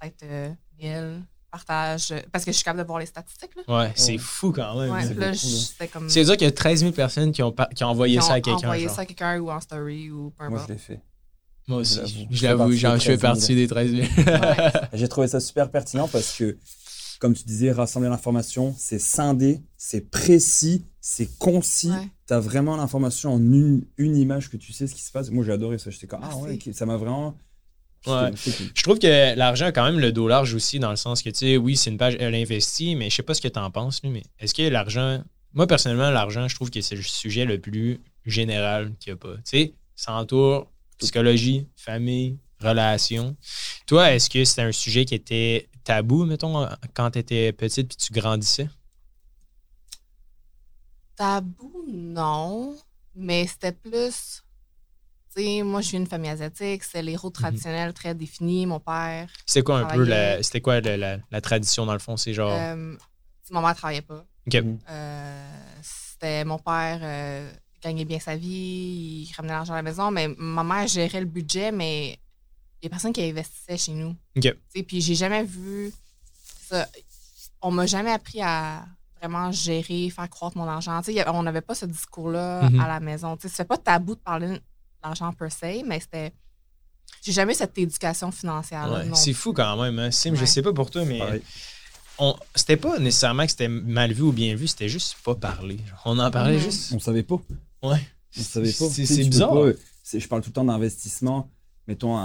[0.00, 2.12] peut-être euh, 1000 partages.
[2.32, 3.52] Parce que je suis capable de voir les statistiques.
[3.56, 3.78] Là.
[3.78, 4.90] Ouais, c'est fou quand même.
[4.90, 6.08] Ouais, c'est comme...
[6.08, 8.40] C'est dire qu'il y a 13 000 personnes qui ont, qui ont envoyé ça à
[8.40, 8.58] quelqu'un.
[8.58, 10.50] Qui envoyé ça à quelqu'un ou en story ou peu importe.
[10.50, 11.00] Moi, je l'ai fait.
[11.68, 12.28] Moi aussi.
[12.30, 14.06] Je l'avoue, je fais partie des 13 000.
[14.92, 16.56] J'ai trouvé ça super pertinent parce que
[17.18, 21.92] comme tu disais, rassembler l'information, c'est scindé, c'est précis, c'est concis.
[22.26, 25.30] Tu as vraiment l'information en une, une, image que tu sais ce qui se passe.
[25.30, 25.90] Moi, j'ai adoré ça.
[25.90, 27.36] J'étais comme, ah ouais, ça m'a vraiment.
[28.06, 28.30] Ouais.
[28.74, 31.30] Je trouve que l'argent a quand même le dos large aussi, dans le sens que,
[31.30, 33.58] tu sais, oui, c'est une page, elle investit, mais je sais pas ce que tu
[33.58, 35.22] en penses, lui, mais est-ce que l'argent.
[35.54, 39.16] Moi, personnellement, l'argent, je trouve que c'est le sujet le plus général qu'il n'y a
[39.16, 39.36] pas.
[39.36, 43.36] Tu sais, ça entoure psychologie, famille, relations.
[43.86, 47.96] Toi, est-ce que c'était un sujet qui était tabou, mettons, quand tu étais petite puis
[47.96, 48.68] tu grandissais?
[51.14, 52.76] Tabou, non.
[53.14, 54.42] Mais c'était plus.
[55.34, 56.84] Tu sais, moi, je viens d'une famille asiatique.
[56.84, 57.40] C'est les rôles mhm.
[57.40, 58.66] traditionnels très définis.
[58.66, 59.28] Mon père.
[59.46, 60.42] C'était quoi un peu la.
[60.42, 62.16] C'était quoi la, tradition, dans le fond?
[62.16, 62.52] C'est genre.
[62.52, 62.94] Euh,
[63.50, 64.26] mon mère travaillait pas.
[64.54, 65.48] Euh,
[65.82, 66.98] c'était mon père.
[67.02, 67.50] Euh,
[67.82, 71.26] gagnait bien sa vie, il ramenait l'argent à la maison, mais ma mère gérait le
[71.26, 72.18] budget, mais
[72.82, 74.14] il y a personne qui investissait chez nous.
[74.36, 74.54] OK.
[74.86, 75.92] Puis j'ai jamais vu
[76.68, 76.88] ça.
[77.62, 78.84] On m'a jamais appris à
[79.20, 81.00] vraiment gérer, faire croître mon argent.
[81.28, 82.80] on n'avait pas ce discours-là mhm.
[82.80, 83.36] à la maison.
[83.40, 84.60] Ce c'est pas tabou de parler
[85.02, 86.32] d'argent per se, mais c'était.
[87.22, 89.04] J'ai jamais eu cette éducation financière.
[89.14, 89.98] c'est fou quand même.
[89.98, 90.10] Hein.
[90.10, 91.20] Sim, je sais pas pour toi, mais.
[92.18, 95.78] On, c'était pas nécessairement que c'était mal vu ou bien vu, c'était juste pas parler.
[96.06, 96.92] On en parlait juste.
[96.94, 97.36] On savait pas.
[97.82, 98.00] Ouais.
[98.38, 98.88] On savait pas.
[98.88, 99.54] C'est bizarre.
[100.12, 101.50] je parle tout le temps d'investissement
[101.88, 102.18] mettons,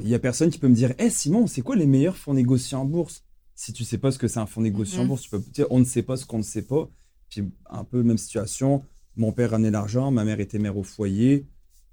[0.00, 2.34] il y a personne qui peut me dire Hé Simon, c'est quoi les meilleurs fonds
[2.34, 3.22] négociés en bourse?
[3.54, 5.08] Si tu sais pas ce que c'est un fonds négocié en mhm.
[5.08, 6.88] bourse, tu peux dire on ne sait pas ce qu'on ne sait pas.
[7.28, 8.84] Puis un peu même situation,
[9.16, 11.46] mon père ramenait l'argent, ma mère était mère au foyer.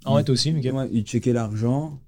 [0.05, 0.53] Ah ouais, toi aussi,
[0.91, 2.01] Il checkait l'argent,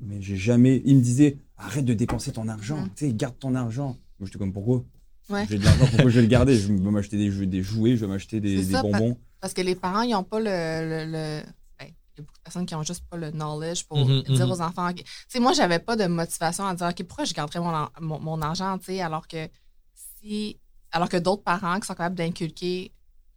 [0.00, 0.82] mais j'ai jamais.
[0.84, 2.90] Il me disait arrête de dépenser ton argent, mhm.
[2.94, 3.96] tu sais, garde ton argent.
[4.18, 4.84] Moi, j'étais comme pourquoi?
[5.48, 6.56] J'ai de l'argent, pourquoi je vais le garder?
[6.56, 9.16] Je vais m'acheter des, des jouets, je vais m'acheter des, bonbons.
[9.40, 11.42] Parce que les parents, ils n'ont pas le
[12.18, 14.52] y a beaucoup de personnes qui n'ont juste pas le knowledge pour mhm, dire mhm.
[14.52, 14.92] aux enfants.
[14.92, 17.60] Tu sais, moi, j'avais pas de motivation à dire, OK, pourquoi je garderais
[18.00, 19.48] mon, mon, argent, tu sais, alors que
[19.94, 20.58] si,
[20.90, 22.92] alors que d'autres parents qui sont capables d'inculquer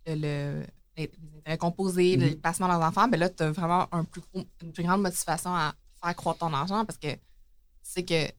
[0.08, 0.64] le,
[0.98, 2.36] les, intérêts composés, le mhm.
[2.36, 4.22] placement de leurs enfants, ben là, tu as vraiment un plus
[4.62, 7.10] une plus grande motivation à faire croître ton argent parce que
[7.82, 8.32] c'est que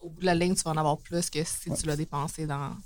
[0.00, 2.46] au bout de la ligne, tu vas en avoir plus que si tu l'as dépensé
[2.46, 2.76] dans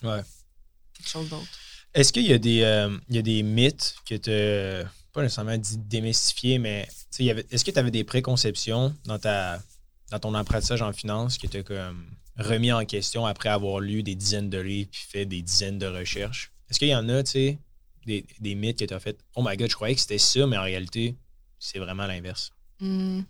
[0.00, 1.46] quelque chose d'autre.
[1.92, 5.56] Est-ce qu'il y, a des, euh, il y a des mythes que tu pas nécessairement
[5.56, 9.62] dit démystifier, mais est-ce que tu avais des préconceptions dans, ta,
[10.10, 12.04] dans ton apprentissage en finance qui étaient comme
[12.36, 15.86] remis en question après avoir lu des dizaines de livres puis fait des dizaines de
[15.86, 16.52] recherches?
[16.68, 17.58] Est-ce qu'il y en a, tu sais,
[18.04, 20.46] des, des, mythes que tu as fait Oh my god, je croyais que c'était ça,
[20.48, 21.16] mais en réalité,
[21.60, 22.52] c'est vraiment l'inverse?
[22.80, 23.20] Hmm.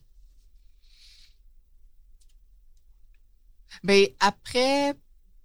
[3.83, 4.95] Ben, après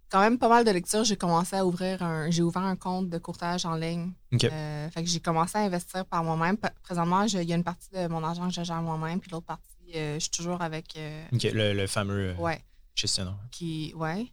[0.09, 2.29] quand même pas mal de lectures, j'ai commencé à ouvrir un.
[2.31, 4.11] J'ai ouvert un compte de courtage en ligne.
[4.43, 6.57] Euh, fait que j'ai commencé à investir par moi-même.
[6.81, 9.45] Présentement, il y a une partie de mon argent que je gère moi-même, puis l'autre
[9.45, 10.95] partie, euh, je suis toujours avec.
[10.97, 12.61] Euh, le, fameux ouais.
[12.95, 13.37] gestionnaire.
[13.51, 14.31] Qui, ouais.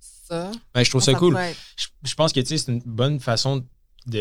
[0.00, 0.50] ça.
[0.74, 1.38] je trouve ça, cool.
[2.04, 3.64] Je, pense que c'est une bonne façon
[4.10, 4.18] tu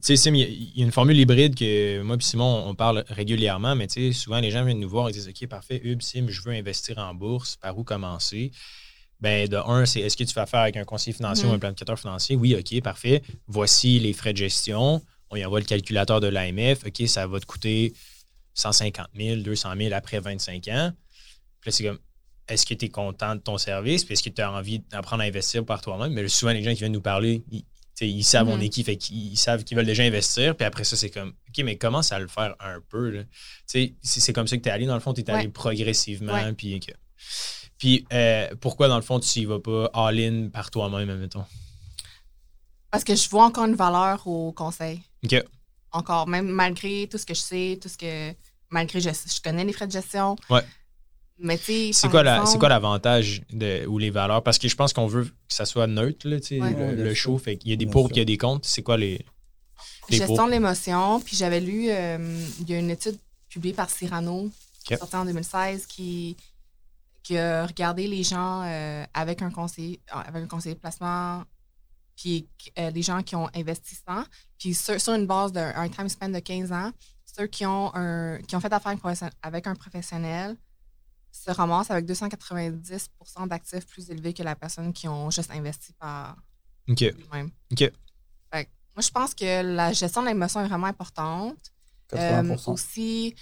[0.00, 3.74] sais, Sim, il y, a une formule hybride que moi et Simon, on parle régulièrement,
[3.74, 6.26] mais tu sais, souvent les gens viennent nous voir et disent OK, parfait, Hub, Sim,
[6.28, 8.52] je veux investir en bourse, par où commencer?
[9.20, 11.56] Ben, de un, c'est est-ce que tu vas faire avec un conseiller financier ou un
[11.56, 11.60] mm-hmm.
[11.60, 12.34] planificateur financier?
[12.34, 13.22] Oui, OK, parfait.
[13.46, 15.00] Voici les frais de gestion.
[15.30, 16.84] On y envoie le calculateur de l'AMF.
[16.84, 17.94] OK, ça va te coûter
[18.54, 20.92] 150 000, 200 000 après 25 ans.
[21.60, 21.98] Puis là, c'est comme
[22.48, 24.04] est-ce que tu es content de ton service?
[24.04, 26.12] Puis est-ce que tu as envie d'apprendre à investir par toi-même?
[26.12, 27.64] Mais souvent, les gens qui viennent nous parler, ils,
[28.08, 28.62] ils savent on Mhm.
[28.62, 30.56] est qui, fait qu'ils savent qu'ils veulent déjà investir.
[30.56, 33.24] Puis après ça, c'est comme, OK, mais commence à le faire un peu.
[33.66, 33.94] C'est
[34.34, 34.86] comme ça que tu es allé.
[34.86, 35.52] Dans le fond, tu es allé Ouais.
[35.52, 36.52] progressivement.
[36.54, 36.80] Puis,
[37.78, 41.44] puis euh, pourquoi, dans le fond, tu y vas pas all-in par toi-même, admettons?
[42.90, 45.00] Parce que je vois encore une valeur au conseil.
[45.24, 45.42] OK.
[45.92, 48.34] Encore, même malgré tout ce que je sais, tout ce que.
[48.70, 50.36] Malgré je, je connais les frais de gestion.
[50.48, 50.62] Ouais.
[51.38, 51.56] Mais.
[51.58, 54.42] C'est quoi, la- exemple, c'est quoi l'avantage de- ou les valeurs?
[54.42, 56.94] Parce que je pense qu'on veut que ça soit neutre, là, Ouais.
[56.94, 57.36] le, show.
[57.38, 58.68] Fait qu'il y a des pour il y a des contre.
[58.68, 59.24] C'est quoi les.
[60.08, 61.20] les Gestion de l'émotion.
[61.20, 62.18] Puis j'avais lu, euh,
[62.60, 63.18] il y a une étude
[63.48, 64.50] publiée par Cyrano,
[64.90, 64.98] Ok.
[64.98, 66.36] sortie en 2016, qui,
[67.22, 71.44] qui a regardé les gens euh, avec un conseiller, avec un conseiller de placement,
[72.16, 72.46] puis
[72.78, 74.24] euh, les gens qui ont investi 100,
[74.58, 76.90] puis sur, sur une base d'un un time span de 15 ans,
[77.36, 78.96] ceux qui ont, un, qui ont fait affaire
[79.42, 80.56] avec un professionnel
[81.32, 83.08] se ramassent avec 290
[83.48, 86.36] d'actifs plus élevés que la personne qui ont juste investi par
[86.88, 87.00] OK.
[87.00, 87.50] lui-même.
[87.72, 87.78] OK.
[87.78, 91.56] Fait que moi, je pense que la gestion de l'émotion est vraiment importante.
[92.14, 92.72] Euh, 80%.
[92.72, 93.34] aussi,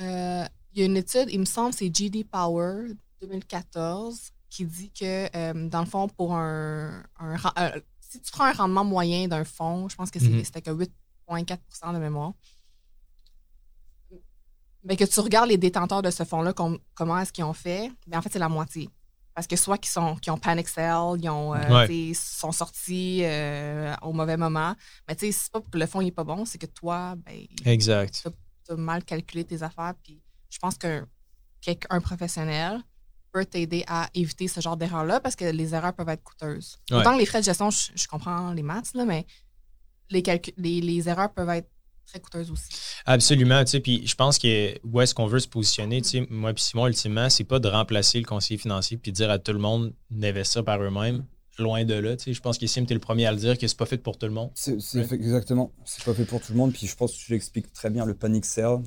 [0.00, 2.86] euh, il y a une étude, il me semble, c'est GD Power
[3.20, 7.02] 2014, qui dit que, euh, dans le fond, pour un.
[7.58, 10.44] euh, si tu prends un rendement moyen d'un fonds, je pense que c'est- Mhm.
[10.44, 12.32] c'était que 8,4% de mémoire.
[14.84, 17.90] Mais que tu regardes les détenteurs de ce fonds-là, com- comment est-ce qu'ils ont fait,
[18.06, 18.88] bien, en fait, c'est la moitié.
[19.34, 22.12] Parce que soit qu'ils sont, qu'ils ont panic sell, ils ont, euh, Ouais.
[22.14, 24.74] sont sortis euh, au mauvais moment.
[25.08, 27.46] Mais tu sais, c'est pas que le fonds n'est pas bon, c'est que toi, ben,
[27.64, 28.26] Exact.
[28.66, 29.94] tu as mal calculé tes affaires.
[30.02, 32.80] Puis je pense qu'un professionnel
[33.32, 36.78] peut t'aider à éviter ce genre d'erreurs-là parce que les erreurs peuvent être coûteuses.
[36.90, 36.96] Ouais.
[36.98, 39.24] Autant que les frais de gestion, je, je comprends les maths, là, mais
[40.10, 40.22] les,
[40.56, 41.70] les, les erreurs peuvent être
[42.10, 42.68] très coûteuses aussi.
[43.06, 46.26] Absolument, tu sais, puis je pense que où est-ce qu'on veut se positionner, tu sais,
[46.30, 49.38] moi puis Simon, ultimement, c'est pas de remplacer le conseiller financier puis de dire à
[49.38, 51.24] tout le monde d'investir par eux-mêmes.
[51.58, 53.58] Loin de là, tu sais, je pense que Sim, t'es le premier à le dire
[53.58, 54.50] que c'est pas fait pour tout le monde.
[54.54, 55.04] C'est c'est Ouais.
[55.06, 55.72] fait- exactement.
[55.84, 56.72] C'est pas fait pour tout le monde.
[56.72, 58.06] Puis je pense que tu l'expliques très bien.
[58.06, 58.78] Le panic sell,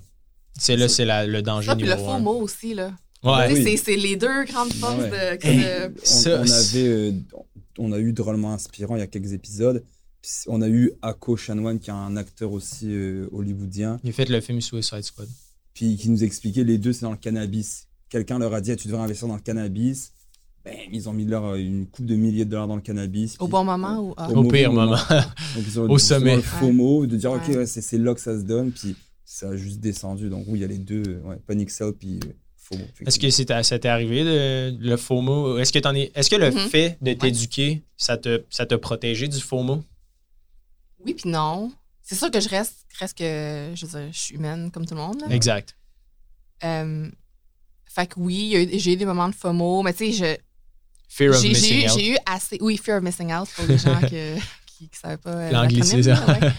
[0.58, 2.92] C'est là, c'est la- le danger Ça, puis le faux mot aussi, là.
[3.24, 3.48] Ouais.
[3.50, 3.78] Tu sais, oui.
[3.78, 5.38] C'est c'est les deux grandes forces Ouais.
[5.38, 5.88] de...
[5.90, 7.12] De- on, Ça, on avait, euh,
[7.78, 9.84] on a eu drôlement inspirant il y a quelques épisodes.
[10.48, 14.30] On a eu Ako Shanwan, qui est un acteur aussi euh, hollywoodien, Il a fait
[14.30, 15.28] le film Suicide Squad.
[15.74, 17.88] puis qui nous expliquait les deux, c'est dans le cannabis.
[18.10, 20.12] Quelqu'un leur a dit, Ah, tu devrais investir dans le cannabis.
[20.64, 23.36] Ben, ils ont mis leur, euh, une coupe de milliers de dollars dans le cannabis.
[23.40, 24.14] Au puis- bon moment ou...
[24.16, 24.30] ah.
[24.32, 24.92] Au pire moment.
[24.92, 24.98] moment.
[25.56, 26.38] Donc, ils ont Au sommet.
[26.38, 27.66] le FOMO, de dire, OK, Ouais.
[27.66, 30.30] c'est là que ça se donne, puis ça a juste descendu.
[30.30, 32.22] Donc, oui, il y a les deux, euh, ouais, Panic Sell, puis
[32.56, 32.82] FOMO.
[33.06, 35.58] Est-ce que ça t'est arrivé, de- le FOMO?
[35.58, 36.70] Est-ce que, t'en es, est-ce que le Mhm.
[36.70, 39.84] fait de t'éduquer, ça te, ça t'a protégé du FOMO?
[41.06, 41.72] Oui puis non.
[42.02, 44.94] C'est sûr que je reste, reste que, je veux dire, je suis humaine comme tout
[44.96, 45.22] le monde.
[45.22, 45.28] là.
[45.36, 45.76] Exact.
[46.64, 47.10] Euh,
[47.86, 50.12] fait que oui, il y a eu- j'ai eu des moments de FOMO, mais tu
[50.12, 50.38] sais, je,
[51.16, 52.00] Fear of J'ai- missing eu, out.
[52.00, 52.58] j'ai eu assez.
[52.60, 54.36] Oui, fear of missing out pour les gens que-
[54.66, 55.30] qui ne savaient pas.
[55.30, 56.10] euh, L'anglicisme.
[56.10, 56.54] l'acronyme, là, ouais.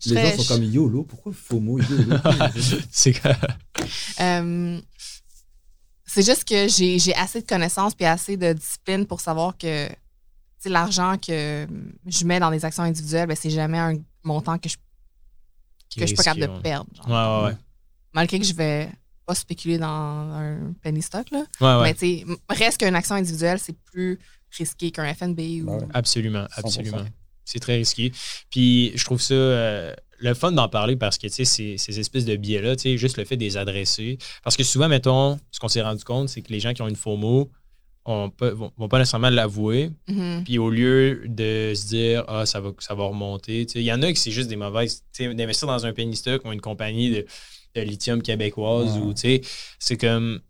[0.00, 2.16] Je Les serais- gens sont comme YOLO, pourquoi FOMO, YOLO?
[2.90, 3.28] C'est que-
[4.20, 4.80] Euh,
[6.06, 9.88] c'est juste que j'ai j'ai assez de connaissances puis assez de discipline pour savoir que
[10.68, 11.66] l'argent que
[12.06, 14.76] je mets dans des actions individuelles, ben, c'est jamais un montant que je
[15.96, 16.90] que je suis pas capable de perdre.
[16.94, 17.08] genre.
[17.08, 17.58] Ouais, ouais, ouais.
[18.12, 18.88] Malgré que je vais
[19.26, 21.44] pas spéculer dans un penny stock, là.
[21.60, 21.82] Ouais, ouais.
[21.82, 24.18] mais tu reste qu'une action individuelle, c'est plus
[24.56, 25.70] risqué qu'un FNB ou.
[25.70, 25.78] Ouais.
[25.94, 26.48] Absolument, 100%.
[26.58, 27.04] absolument.
[27.44, 28.12] C'est très risqué.
[28.50, 31.98] Puis je trouve ça euh, le fun d'en parler parce que, tu sais, ces, ces
[31.98, 34.18] espèces de biais-là, tu sais, juste le fait de les adresser.
[34.44, 36.88] Parce que souvent, mettons, ce qu'on s'est rendu compte, c'est que les gens qui ont
[36.88, 37.50] une FOMO
[38.06, 39.90] ont pas- vont, vont pas nécessairement l'avouer.
[40.08, 40.42] Mhm.
[40.44, 44.02] Puis au lieu de se dire, ah, ça va, ça va remonter, il y en
[44.02, 45.02] a qui c'est juste des mauvaises.
[45.18, 47.26] D'investir dans un penny stock ou une compagnie de,
[47.76, 49.40] de lithium québécoise ou, tu sais,
[49.78, 50.40] c'est comme.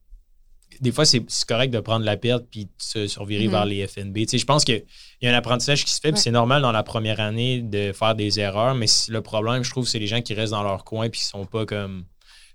[0.81, 3.51] Des fois, c'est correct de prendre la perte puis de se survirer Mhm.
[3.51, 4.15] vers les FNB.
[4.21, 4.83] Tu sais, je pense qu'il
[5.21, 7.93] y a un apprentissage qui se fait, puis c'est normal dans la première année de
[7.93, 10.85] faire des erreurs, mais le problème, je trouve, c'est les gens qui restent dans leur
[10.85, 12.07] coin puis qui sont pas comme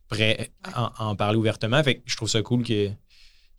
[0.08, 1.84] prêts à, à en parler ouvertement.
[1.84, 2.90] Fait que je trouve ça cool que,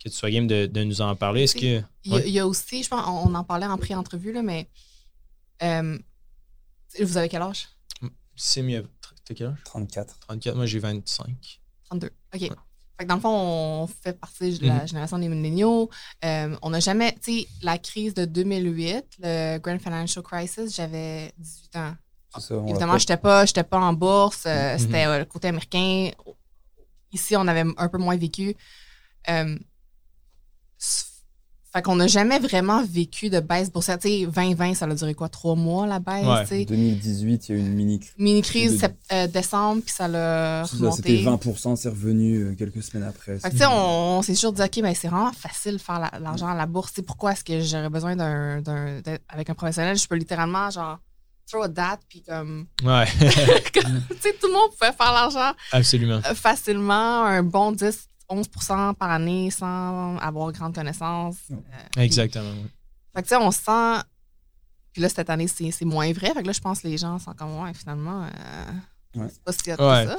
[0.05, 1.43] que tu sois game de, de nous en parler?
[1.45, 1.83] Est-ce que.
[2.05, 2.23] Il y, a, Ouais.
[2.27, 4.69] il y a aussi, je pense, on on en parlait en pré-entrevue, là, mais
[5.63, 5.99] euh,
[7.01, 7.69] vous avez quel âge?
[8.37, 8.87] C'est mieux.
[9.25, 9.59] T'as quel âge?
[9.65, 10.19] 34.
[10.21, 11.27] 34, moi j'ai 25.
[11.85, 12.11] 32.
[12.35, 12.41] OK.
[12.99, 13.29] Fait que dans le fond,
[13.83, 14.89] on fait partie de la Mhm.
[14.89, 15.91] génération des milléniaux.
[16.25, 21.31] Euh, on n'a jamais, tu sais, la crise de 2008, le Grand Financial Crisis, j'avais
[21.37, 21.95] 18 ans.
[22.35, 24.45] C'est ça, Évidemment, je n'étais pas, j'étais pas en bourse.
[24.47, 24.79] euh, Mhm.
[24.79, 26.11] C'était euh, le côté américain.
[27.13, 28.55] Ici, on avait un peu moins vécu.
[30.79, 33.99] Fait qu'on n'a jamais vraiment vécu de baisse boursière.
[33.99, 35.29] Tu sais, 2020, ça a duré quoi?
[35.29, 36.25] Trois mois, la baisse?
[36.25, 36.43] Ouais.
[36.43, 36.65] tu sais?
[36.65, 38.15] 2018, il y a eu une mini crise.
[38.17, 41.25] Mini-crise de- sept- euh, décembre, puis ça l'a ça, C'était remonté.
[41.25, 43.39] 20%, c'est revenu euh, quelques semaines après.
[43.39, 45.79] Fait que, tu sais, on, on s'est toujours dit, OK, ben, c'est vraiment facile de
[45.79, 46.93] faire la- l'argent à la bourse.
[46.93, 48.63] Tu sais, pourquoi est-ce que j'aurais besoin d'un,
[49.29, 49.99] avec un professionnel?
[49.99, 50.99] Je peux littéralement, genre,
[51.47, 52.67] throw a that, puis comme.
[52.85, 53.05] Ouais.
[53.21, 53.81] tu
[54.21, 56.21] sais, tout le monde pouvait faire l'argent Absolument.
[56.27, 61.37] euh, facilement, un bon 10, 11% par année sans avoir grande connaissance.
[61.51, 62.45] Euh, Exactement.
[62.51, 62.71] ouais.
[63.15, 64.03] Fait que, tu sais, on sent.
[64.93, 66.33] Puis là, cette année, c'est moins vrai.
[66.33, 69.27] Fait que là, je pense que les gens sont comme, ouais, finalement, euh, Ouais.
[69.31, 70.05] c'est pas si hot Ouais.
[70.05, 70.17] que ça.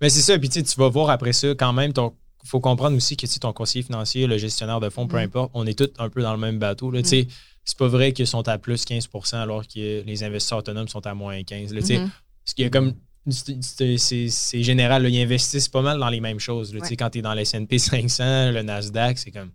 [0.00, 0.38] Mais c'est ça.
[0.38, 3.26] Puis tu sais, tu vas voir après ça, quand même, ton faut comprendre aussi que
[3.26, 5.24] tu sais, ton conseiller financier, le gestionnaire de fonds, peu Mm.
[5.24, 6.90] importe, on est tous un peu dans le même bateau.
[6.90, 7.28] Là, tu sais.
[7.64, 11.12] C'est pas vrai qu'ils sont à plus 15% alors que les investisseurs autonomes sont à
[11.14, 11.98] moins 15 là, tu sais.
[11.98, 12.10] Mhm.
[12.44, 12.94] Parce qu'il y a comme.
[13.28, 16.72] C'est- général, là, ils investissent pas mal dans les mêmes choses.
[16.74, 16.80] là.
[16.80, 16.96] Ouais.
[16.96, 19.50] Quand tu es dans le SP 500, le Nasdaq, c'est comme.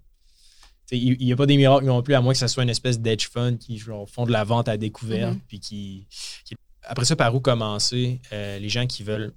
[0.91, 2.99] Il n'y a pas des miracles non plus, à moins que ça soit une espèce
[2.99, 5.32] d'edge fund qui genre, font de la vente à découvert.
[5.32, 5.39] Mhm.
[5.47, 6.06] Puis qui,
[6.45, 9.34] qui- Après ça, par où commencer euh, Les gens qui veulent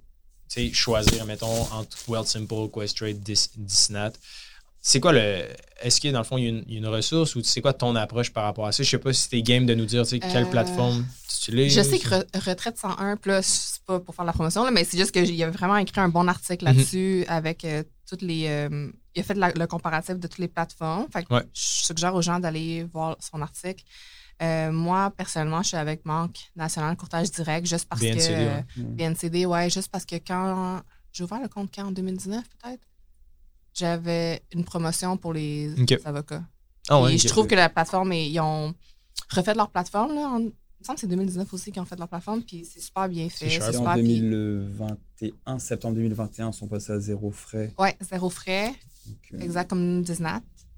[0.73, 4.11] choisir, mettons, entre Wealthsimple, Questrade, Dis- Disnat.
[4.81, 5.43] C'est quoi le.
[5.81, 7.61] Est-ce qu'il y a, dans le fond, il y a une, une ressource ou c'est
[7.61, 8.83] quoi ton approche par rapport à ça?
[8.83, 11.73] Je sais pas si t'es game de nous dire quelle Euh, plateforme tu utilises.
[11.73, 14.83] Je sais que Re- Retraite 101 Plus, c'est pas pour faire la promotion, là, mais
[14.83, 16.71] c'est juste qu'il a vraiment écrit un bon article Mhm.
[16.73, 18.45] là-dessus avec euh, toutes les.
[18.47, 21.07] euh, il a fait la- le comparatif de toutes les plateformes.
[21.11, 21.43] Fait que Ouais.
[21.53, 23.83] je suggère aux gens d'aller voir son article.
[24.41, 28.31] Euh, moi, personnellement, je suis avec Banque Nationale Courtage Direct juste parce BNCD, que.
[28.31, 28.65] ouais.
[28.77, 30.81] BNCD, ouais, juste parce que quand.
[31.11, 31.87] J'ai ouvert le compte quand?
[31.87, 32.81] En 2019, peut-être?
[33.79, 36.43] J'avais une promotion pour les avocats.
[36.89, 38.73] Ah ouais, Et je trouve que la plateforme, est- ils ont
[39.29, 40.13] refait leur plateforme.
[40.15, 40.51] Là, en- il me
[40.85, 43.49] semble que c'est 2019 aussi qu'ils ont fait leur plateforme, puis c'est super bien fait.
[43.49, 47.73] C'est super en puis- 2021, septembre 2021, ils sont passés à zéro frais.
[47.77, 48.73] Ouais, zéro frais,
[49.33, 50.29] euh, exact comme Disney.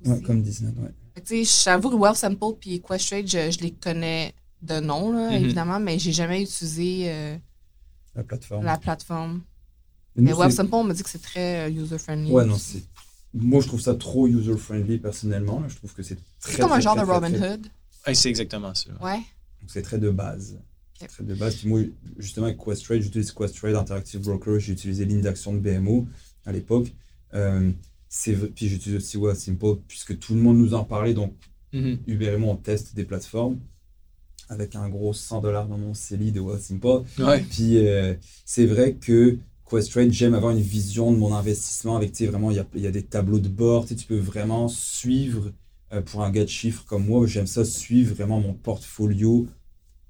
[0.06, 0.92] ouais, comme Disney, ouais.
[1.26, 5.30] Tu sais, J'avoue que Wealth Simple puis Questrade, je, je les connais de nom, là,
[5.32, 5.44] Mhm.
[5.46, 7.38] évidemment, mais j'ai jamais utilisé euh,
[8.16, 8.64] La plateforme.
[8.66, 9.42] la plateforme.
[10.16, 12.32] Mais Mais nous, Wealth c'est- Simple, on me dit que c'est très euh, user-friendly.
[12.32, 12.84] Ouais, non, c'est.
[13.34, 15.63] Moi, je trouve ça trop user-friendly personnellement.
[15.70, 16.54] Je trouve que c'est très.
[16.54, 17.67] C'est comme un genre très, de Robin très- Hood.
[18.08, 18.89] Ouais, c'est exactement ça.
[19.02, 19.15] Ouais.
[19.62, 20.60] Donc, c'est très de base.
[21.08, 21.56] Très de base.
[21.56, 21.82] Puis moi,
[22.17, 24.60] justement, avec Questrade, j'utilise Questrade Interactive Broker.
[24.60, 26.08] J'ai utilisé ligne d'action de BMO
[26.46, 26.94] à l'époque.
[27.34, 27.72] Euh,
[28.10, 31.13] c'est puis j'utilise aussi Wealthsimple puisque tout le monde nous en parlait.
[31.13, 31.34] Donc,
[31.74, 32.00] Mhm.
[32.06, 33.58] Uber et moi, on teste des plateformes
[34.50, 37.04] avec un gros 100 dollars dans mon CELI de Wealthsimple.
[37.20, 37.39] Ouais.
[37.50, 38.13] Puis euh,
[38.46, 39.38] c'est vrai que
[39.72, 42.66] Questrade, j'aime avoir une vision de mon investissement avec, tu sais, vraiment, il y a,
[42.76, 45.54] il y a des tableaux de bord, tu peux vraiment suivre,
[45.94, 49.48] euh, pour un gars de chiffres comme moi, j'aime ça suivre vraiment mon portfolio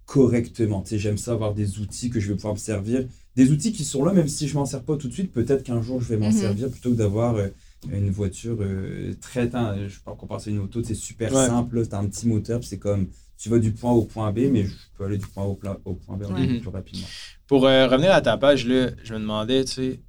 [0.08, 0.82] correctement.
[0.82, 3.08] Tu sais, j'aime ça avoir des outils que je vais pouvoir me servir.
[3.36, 5.62] Des outils qui sont là, même si je m'en sers pas tout de suite, peut-être
[5.64, 6.34] qu'un jour je vais m'en Mhm.
[6.34, 7.50] servir plutôt que d'avoir euh,
[7.92, 9.44] une voiture euh, très.
[9.46, 11.46] je peux pas comparer ça à une auto, c'est super Ouais.
[11.46, 13.08] simple, tu as un petit moteur, c'est comme
[13.42, 15.48] tu vas du point A au point B, mais je peux aller du point A
[15.48, 16.48] au, point B Ouais.
[16.48, 17.08] beaucoup plus rapidement.
[17.48, 20.00] Pour euh, revenir à ta page, là, je me demandais, tu sais,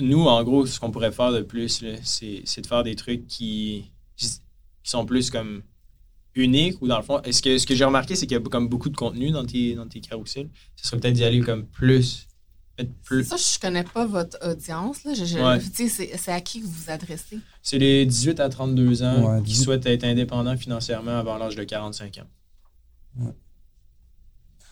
[0.00, 3.92] nous, en gros, ce qu'on pourrait faire de plus, c'est de faire des trucs qui,
[4.16, 4.28] qui
[4.82, 5.62] sont plus comme
[6.34, 8.42] uniques ou dans le fond, est-ce que ce que j'ai remarqué, c'est qu'il y a
[8.42, 10.50] comme beaucoup de contenu dans tes, dans tes carousels.
[10.74, 12.26] Ce serait peut-être d'y aller comme plus.
[12.78, 15.04] Être plus Ça, je connais pas votre audience.
[15.04, 15.14] Là.
[15.14, 15.60] Je- je- Ouais.
[15.60, 17.38] tu sais, C'est à qui que vous vous adressez?
[17.62, 19.64] c'est les 18 à 32 ans Ouais, qui 18.
[19.64, 23.30] souhaitent être indépendants financièrement avant l'âge de 45 ans.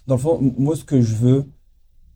[0.06, 1.44] Dans le fond, moi, ce que je veux,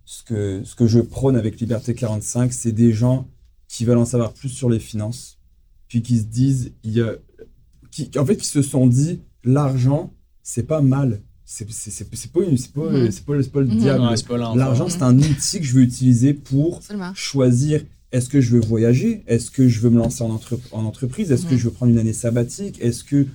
[0.05, 3.29] ce que, ce que je prône avec Liberté 45, c'est des gens
[3.69, 5.39] qui veulent en savoir plus sur les finances,
[5.89, 7.13] puis qui se disent, il y a,
[7.93, 11.23] qui, en fait, qui se sont dit, l'argent, c'est pas mal.
[11.49, 13.11] C'est c'est- c'est- c'est pas, c'est pas, Mhm.
[13.13, 13.79] c'est pas, pas le Mhm.
[13.79, 14.03] diable.
[14.05, 14.39] Ouais.
[14.57, 17.13] L'argent, c'est un outil que je veux utiliser pour Absolument.
[17.15, 19.23] choisir est-ce que je veux voyager?
[19.29, 21.31] Est-ce que je veux me lancer en, entre- en entreprise?
[21.31, 21.59] Est-ce que Mhm.
[21.59, 22.81] je veux prendre une année sabbatique?
[22.81, 23.27] Est-ce que.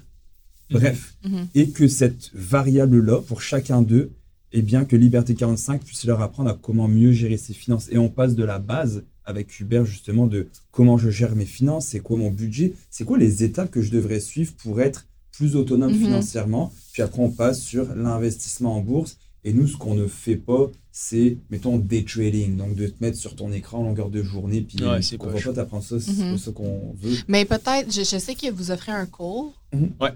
[0.70, 1.16] Bref.
[1.26, 1.48] Mhm.
[1.56, 4.12] Et que cette variable-là, pour chacun d'eux,
[4.54, 7.88] eh bien, que Liberté 45 puisse leur apprendre à comment mieux gérer ses finances.
[7.92, 11.88] Et on passe de la base avec Hubert, justement, de comment je gère mes finances,
[11.88, 15.06] c'est quoi mon budget, c'est quoi les étapes que je devrais suivre pour être
[15.42, 16.00] plus autonome Mhm.
[16.06, 16.72] financièrement.
[16.94, 19.18] Puis après, on passe sur l'investissement en bourse.
[19.44, 22.58] Et nous, ce qu'on ne fait pas, c'est, mettons, day trading.
[22.58, 24.62] Donc, de te mettre sur ton écran en longueur de journée.
[24.62, 26.34] Puis, Ouais, on pas va pas t'apprendre ça, c'est Mhm.
[26.34, 27.18] pas ça qu'on veut.
[27.28, 29.52] Mais peut-être, je, je sais que vous offrez un cours.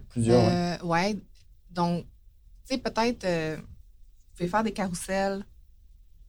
[0.10, 0.46] Plusieurs.
[0.46, 0.78] ouais.
[0.84, 1.18] Euh, ouais.
[1.72, 2.06] Donc,
[2.68, 5.44] tu sais, peut-être, euh, vous pouvez faire des carousels.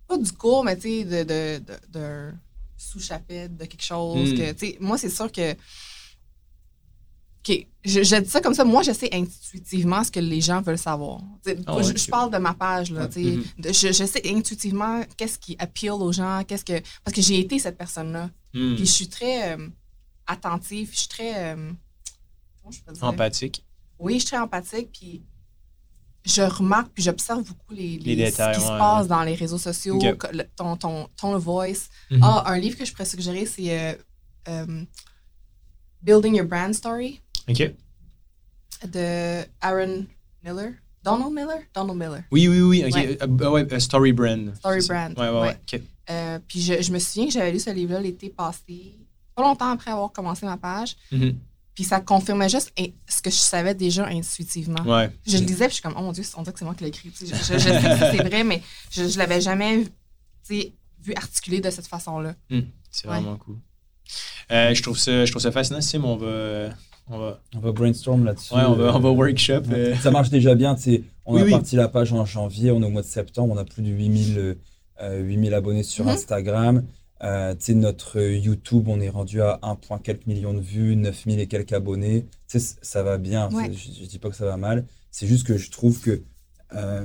[0.09, 2.31] Pas du cours, mais tu sais, de, de, de, de
[2.79, 4.33] sous-chapitre, de quelque chose.
[4.33, 4.37] Mm.
[4.39, 5.55] que, tu sais, moi, c'est sûr que.
[7.49, 8.65] OK, je, je dis ça comme ça.
[8.65, 11.21] Moi, je sais intuitivement ce que les gens veulent savoir.
[11.67, 13.07] Ah je, parle de ma page, là.
[13.15, 13.23] Ouais.
[13.23, 13.45] Mhm.
[13.59, 16.81] De- je, je sais intuitivement qu'est-ce qui appeal aux gens, qu'est-ce que.
[17.05, 18.31] Parce que j'ai été cette personne-là.
[18.55, 18.75] Hmm.
[18.75, 19.69] Puis je suis très euh,
[20.27, 21.53] attentive, je suis très.
[21.55, 21.73] euh,
[22.63, 23.05] comment je peux dire?
[23.05, 23.65] Empathique.
[23.99, 25.23] Oui, je suis très empathique, puis
[26.25, 29.09] je remarque, puis j'observe beaucoup les, Les détails, ce qui se passe ouais.
[29.09, 29.99] dans les réseaux sociaux,
[30.33, 31.89] le- ton, ton, ton voice.
[32.11, 32.21] Mhm.
[32.23, 33.97] Ah, un livre que je pourrais suggérer, c'est
[34.49, 34.85] euh,
[36.03, 37.73] Building Your Brand Story OK.
[38.89, 40.07] de Aaron
[40.45, 40.73] Miller?
[41.03, 41.61] Donald Miller?
[41.75, 42.23] Donald Miller.
[42.33, 42.85] Oui, oui, oui.
[42.85, 42.95] ok.
[42.95, 43.19] Ouais.
[43.23, 44.53] Euh, ouais, euh, Story Brand.
[44.57, 45.09] Story C'est ça.
[45.09, 45.83] Brand, Ouais, ouais, ouais.
[46.11, 48.95] Euh, puis je, je me souviens que j'avais lu ce livre-là l'été passé,
[49.35, 50.97] pas longtemps après avoir commencé ma page.
[51.13, 51.37] Mhm.
[51.75, 52.73] Puis ça confirmait juste
[53.09, 54.83] ce que je savais déjà intuitivement.
[54.85, 55.11] Ouais.
[55.27, 56.75] Je le lisais, puis je suis comme, oh mon Dieu, on dirait que c'est moi
[56.75, 57.13] qui l'ai écrit.
[57.21, 59.85] Je, je- je sais que c'est vrai, mais je ne l'avais jamais
[60.49, 62.35] vu articulé de cette façon-là.
[62.91, 63.15] C'est Ouais.
[63.21, 63.57] vraiment cool.
[64.53, 66.03] Euh, je, trouve ça, je trouve ça fascinant, Sim.
[66.05, 66.71] On va.
[67.09, 68.55] On va, On va brainstorm là-dessus.
[68.55, 69.63] ouais, on va, on va Euh, workshop.
[69.71, 69.95] Ouais.
[70.03, 70.75] Ça marche déjà bien.
[71.25, 71.51] On Oui, a oui.
[71.53, 73.89] parti la page en janvier, on est au mois de septembre, on a plus de
[73.91, 74.55] 8000 euh,
[75.03, 76.11] euh, 8000 abonnés sur Mhm.
[76.13, 76.85] Instagram.
[77.23, 80.97] Euh, tu sais, notre YouTube, on est rendu à 1, point quelques millions de vues,
[80.97, 82.27] 9000 et quelques abonnés.
[82.47, 83.49] Ça va bien.
[83.53, 83.71] Ouais.
[83.73, 84.85] Je, je dis pas que ça va mal.
[85.11, 86.23] C'est juste que je trouve que
[86.75, 87.05] euh,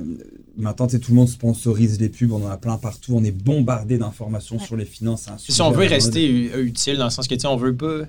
[0.58, 3.98] maintenant, tout le monde sponsorise les pubs, on en a plein partout, on est bombardé
[3.98, 4.66] d'informations Ouais.
[4.66, 5.28] sur les finances.
[5.28, 8.00] un Si on veut rester u- utile dans le sens que, on veut pas.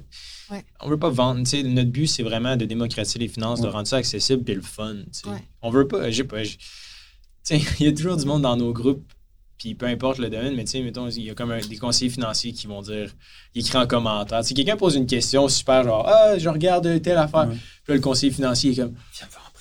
[0.51, 0.65] Ouais.
[0.81, 1.41] On veut pas vendre.
[1.45, 4.55] tu sais, Notre but, c'est vraiment de démocratiser les finances, de rendre ça accessible et
[4.55, 4.95] le fun.
[5.05, 5.29] tu sais.
[5.29, 5.43] Ouais.
[5.63, 6.11] On veut pas.
[6.11, 6.43] J'ai pas.
[6.43, 6.63] j'ai- tu
[7.43, 9.05] sais, Il y a toujours du monde dans nos groupes,
[9.59, 11.77] puis peu importe le domaine, mais tu sais, mettons, il y a comme un- des
[11.77, 13.11] conseillers financiers qui vont dire,
[13.55, 14.45] ils écrivent en commentaire.
[14.45, 17.55] Si quelqu'un pose une question super, genre, ah, je regarde telle affaire, Ouais.
[17.57, 19.53] puis là, le conseiller financier est comme, Viens me voir en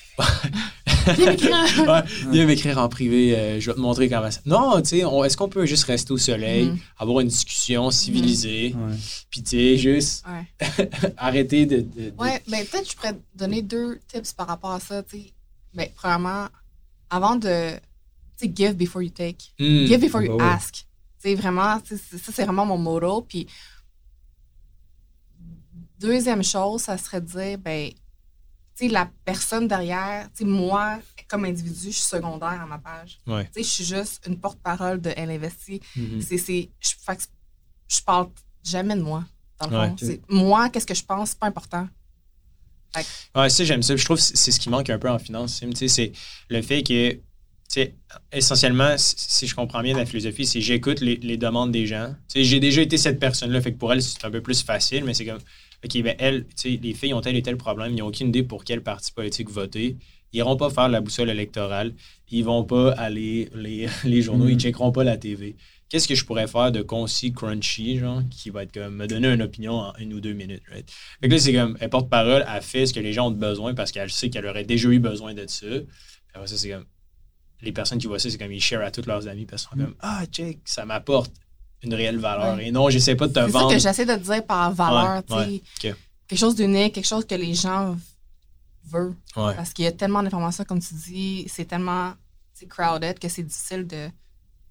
[0.43, 0.55] privé.
[1.15, 1.51] Viens m'écrire.
[1.87, 4.39] ouais, viens m'écrire en privé, euh, je vais te montrer comment ça.
[4.45, 6.79] Non, tu sais, est-ce qu'on peut juste rester au soleil, Mhm.
[6.99, 8.95] avoir une discussion civilisée, Ouais.
[9.29, 10.47] puis tu sais, juste Ouais.
[11.17, 11.77] arrêter de.
[11.77, 15.01] de- de- Ouais, ben peut-être que je pourrais donner deux tips par rapport à ça.
[15.03, 15.33] tu sais.
[15.73, 16.47] Ben, premièrement,
[17.09, 17.71] avant de.
[18.37, 19.37] Tu sais, give before you take.
[19.59, 19.85] Hmm.
[19.85, 20.85] Give before you Bah ask.
[21.19, 23.21] C'est vraiment, tu sais, c'est- ça, c'est vraiment mon motto.
[23.21, 23.45] Puis,
[25.99, 27.91] deuxième chose, ça serait de dire, ben,
[28.89, 33.19] la personne derrière, moi, comme individu, je suis secondaire à ma page.
[33.27, 33.49] Ouais.
[33.55, 35.81] Je suis juste une porte-parole de Elle investit.
[36.21, 38.29] C'est, je, parle
[38.63, 39.23] jamais de moi,
[39.59, 39.95] dans le Ouais.
[39.99, 40.17] fond.
[40.29, 41.87] Moi, qu'est-ce que je pense, c'est pas important.
[43.35, 43.95] Ouais, ça, j'aime ça.
[43.95, 45.63] Je trouve que c'est ce qui manque un peu en finance.
[45.87, 46.11] C'est
[46.49, 47.17] le fait que,
[47.73, 47.95] sais,
[48.31, 52.15] essentiellement, si- je comprends bien la philosophie, c'est j'écoute les, les demandes des gens.
[52.33, 55.13] J'ai déjà été cette personne-là, fait que pour elle, c'est un peu plus facile, mais
[55.13, 55.39] c'est comme,
[55.83, 58.63] OK, ben elle, les filles ont tel et tel problème, ils n'ont aucune idée pour
[58.63, 59.97] quel parti politique voter.
[60.33, 61.93] Ils n'iront pas faire la boussole électorale.
[62.29, 64.51] Ils vont pas aller les, les journaux, Mhm.
[64.51, 65.55] ils checkeront pas la TV.
[65.89, 69.27] Qu'est-ce que je pourrais faire de concis, crunchy, genre, qui va être comme me donner
[69.27, 70.89] une opinion en une ou deux minutes, right?
[71.21, 73.73] Fait que là, c'est comme, elle porte-parole, elle fait ce que les gens ont besoin
[73.73, 75.65] parce qu'elle sait qu'elle aurait déjà eu besoin de ça.
[76.33, 76.85] Après ça, c'est comme,
[77.61, 79.77] les personnes qui voient ça, c'est comme, ils share à tous leurs amis parce qu'ils
[79.79, 81.31] sont comme, ah, check, ça m'apporte
[81.83, 82.55] une réelle valeur.
[82.57, 82.67] Ouais.
[82.67, 83.73] Et non, j'essaie pas de te C'est ça vendre.
[83.73, 85.23] que j'essaie de dire par valeur.
[85.29, 85.61] Ouais.
[85.81, 87.95] Quelque chose d'unique, quelque chose que les gens
[88.87, 89.15] veulent.
[89.35, 89.55] Ouais.
[89.55, 92.13] Parce qu'il y a tellement d'informations, comme tu dis, c'est tellement
[92.53, 94.07] c'est crowded que c'est difficile de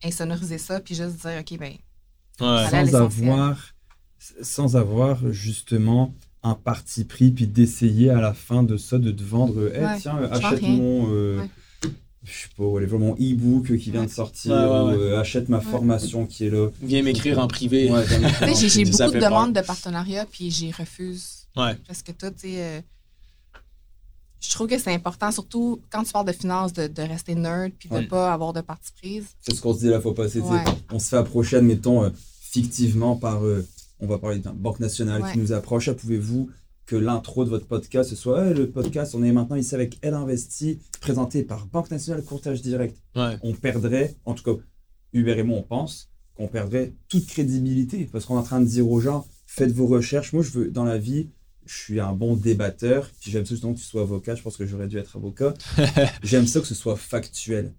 [0.04, 1.74] insonoriser ça puis juste dire, OK, ben,
[2.38, 3.56] sans avoir,
[4.42, 9.22] sans avoir justement un parti pris, puis d'essayer à la fin de ça de te
[9.22, 11.50] vendre, Eh, Ouais, tiens, euh, je vends achète mon, euh, Ouais.
[12.22, 15.48] Je sais pas, whatever, mon e-book qui vient de sortir, Ouais, ouais, ou euh, achète
[15.48, 16.68] ma formation qui est là.
[16.82, 17.90] Viens m'écrire en privé.
[17.90, 21.74] Ouais, j'ai- beaucoup de demandes de partenariat puis j'y refuse Ouais.
[21.84, 22.30] presque tout.
[22.30, 22.80] tu sais, euh,
[24.40, 27.72] je trouve que c'est important, surtout quand tu parles de finances, de, de rester nerd
[27.78, 28.06] puis de Ouais.
[28.06, 29.26] pas avoir de parti prise.
[29.40, 30.42] C'est ce qu'on se dit la fois passée.
[30.92, 32.10] On se fait approcher, admettons, euh,
[32.40, 33.66] fictivement par, euh,
[34.00, 35.32] on va parler d'une banque nationale Ouais.
[35.32, 35.88] qui nous approche.
[35.88, 36.50] Ah, Pouvez-vous
[36.90, 40.14] que l'intro de votre podcast ce soit le podcast, on est maintenant ici avec Elle
[40.14, 43.00] Investi, présenté par Banque nationale Courtage Direct.
[43.14, 43.36] Ouais.
[43.44, 44.60] On perdrait, en tout cas,
[45.12, 48.66] Hubert et moi, on pense qu'on perdrait toute crédibilité parce qu'on est en train de
[48.66, 50.32] dire aux gens faites vos recherches.
[50.32, 51.28] Moi, je veux, dans la vie,
[51.64, 53.08] je suis un bon débatteur.
[53.20, 54.34] Puis j'aime ça justement que tu sois avocat.
[54.34, 55.54] Je pense que j'aurais dû être avocat.
[56.24, 57.72] j'aime ça que ce soit factuel.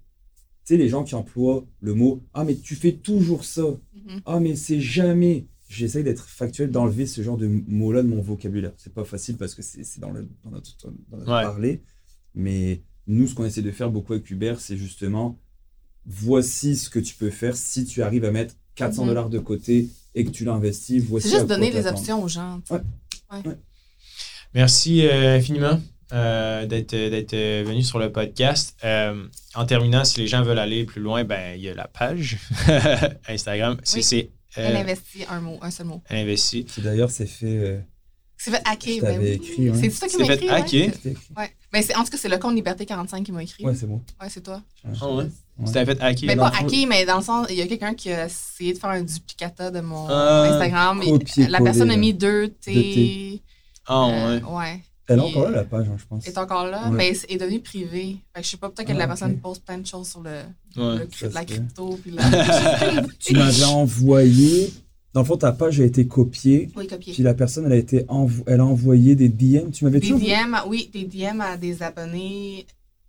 [0.64, 3.64] Tu sais, les gens qui emploient le mot Ah, mais tu fais toujours ça.
[3.94, 4.22] Mhm.
[4.26, 5.48] Ah, mais c'est jamais.
[5.74, 8.74] J'essaye d'être factuel, d'enlever ce genre de mots-là de mon vocabulaire.
[8.78, 10.76] C'est pas facile parce que c'est dans, le, dans notre,
[11.10, 11.44] dans notre Ouais.
[11.44, 11.82] parler.
[12.36, 15.40] Mais nous, ce qu'on essaie de faire beaucoup avec Hubert, c'est justement
[16.06, 19.08] voici ce que tu peux faire si tu arrives à mettre 400 Mhm.
[19.10, 21.02] dollars de côté et que tu l'investis.
[21.04, 22.60] Voici C'est juste donner les options aux gens.
[22.68, 22.82] tu sais.
[23.48, 23.56] Ouais.
[24.54, 25.80] Merci euh, infiniment
[26.12, 28.76] euh, d'être d'être, euh, venu sur le podcast.
[28.84, 31.88] Euh, en terminant, si les gens veulent aller plus loin, ben il y a la
[31.88, 32.38] page
[33.30, 33.78] Instagram.
[33.84, 34.32] C'est Oui.
[34.54, 36.02] C'est, euh, Elle investit un mot, un seul mot.
[36.10, 36.66] Elle investit.
[36.66, 37.46] Qui d'ailleurs s'est fait.
[37.58, 37.80] euh,
[38.38, 38.96] C'est fait hacker.
[38.96, 39.36] Je ben t'avais oui.
[39.36, 39.78] écrit, ouais.
[39.80, 40.50] C'est ça qui C'est m'a fait écrit.
[40.50, 40.88] hacker?
[40.88, 40.94] Ouais.
[41.04, 41.52] C'est- ouais.
[41.74, 43.64] Mais c'est- en tout cas, c'est le compte Liberté 45 qui m'a écrit.
[43.64, 44.02] Ouais, Ouais, c'est bon.
[44.30, 44.62] c'est toi.
[45.00, 45.24] Ah ouais?
[45.26, 45.30] Ouais.
[45.68, 46.28] C'était fait hacker.
[46.28, 48.74] Mais dans pas hacker, mais dans le sens, il y a quelqu'un qui a essayé
[48.74, 51.02] de faire un duplicata de mon Ah, Instagram.
[51.04, 53.42] et la personne a mis deux T.
[53.88, 54.44] Ah Euh, ouais.
[54.44, 54.80] ouais.
[55.08, 56.26] Elle est encore là, la page, hein, je pense.
[56.28, 56.96] est encore là, Ouais.
[56.96, 58.18] mais est devenue privée.
[58.34, 59.10] Fait que je sais pas, peut-être que Ah, la ok.
[59.10, 60.30] personne poste plein de choses sur le,
[60.78, 61.00] Ouais.
[61.00, 62.00] le cry- Ça la crypto.
[62.02, 62.24] Puis la...
[63.20, 64.72] Tu m'avais envoyé.
[65.14, 66.70] Dans le fond, ta page a été copiée.
[66.76, 67.14] oui, copier.
[67.14, 69.72] Puis la personne, elle a, été envo- elle a envoyé des DM.
[69.72, 72.66] Tu m'avais Des dit DM, à- oui, des DM à des abonnés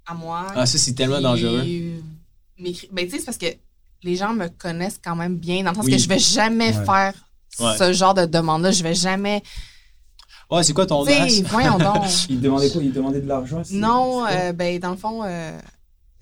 [0.07, 0.47] à moi.
[0.57, 1.62] Ah, ça, c'est tellement dangereux.
[2.59, 3.47] m'écrit- Ben, tu sais, c'est parce que
[4.03, 5.93] les gens me connaissent quand même bien, dans le sens Oui.
[5.93, 6.84] que je vais jamais Ouais.
[6.84, 7.14] faire
[7.61, 7.76] Ouais.
[7.78, 8.72] ce genre de demande-là.
[8.72, 9.43] Je vais jamais.
[10.53, 12.05] Ouais, c'est quoi ton voyons donc.
[12.28, 12.82] Il demandait quoi?
[12.82, 15.22] Il demandait de l'argent Non, euh, ben, dans le fond.
[15.24, 15.59] euh,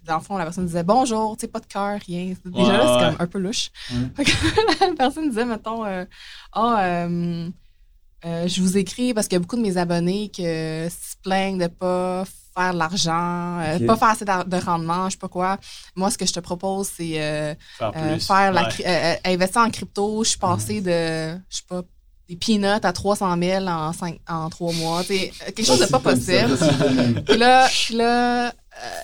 [0.04, 2.32] dans le fond, la personne disait bonjour, tu sais, pas de cœur, rien.
[2.44, 3.12] Déjà Ouais, là, c'est ouais.
[3.12, 3.70] comme un peu louche.
[3.92, 4.24] Ouais.
[4.88, 6.04] La personne disait, mettons, euh,
[6.52, 7.48] ah, euh,
[8.24, 11.16] euh, je vous écris parce qu'il y a beaucoup de mes abonnés qui euh, se
[11.22, 12.24] plaignent de pas
[12.56, 13.86] faire de l'argent, euh, Ok.
[13.86, 15.58] pas faire assez de rendement, je sais pas quoi.
[15.96, 19.70] Moi, ce que je te propose, c'est euh, Faire euh, la, euh, euh, investir en
[19.70, 20.24] crypto.
[20.24, 21.82] Je suis passée de, je sais pas,
[22.30, 25.02] des peanuts à 300 000 en, cinq, en trois mois.
[25.02, 26.56] Tu sais, quelque chose de pas possible.
[27.26, 28.50] Puis là, puis là, euh,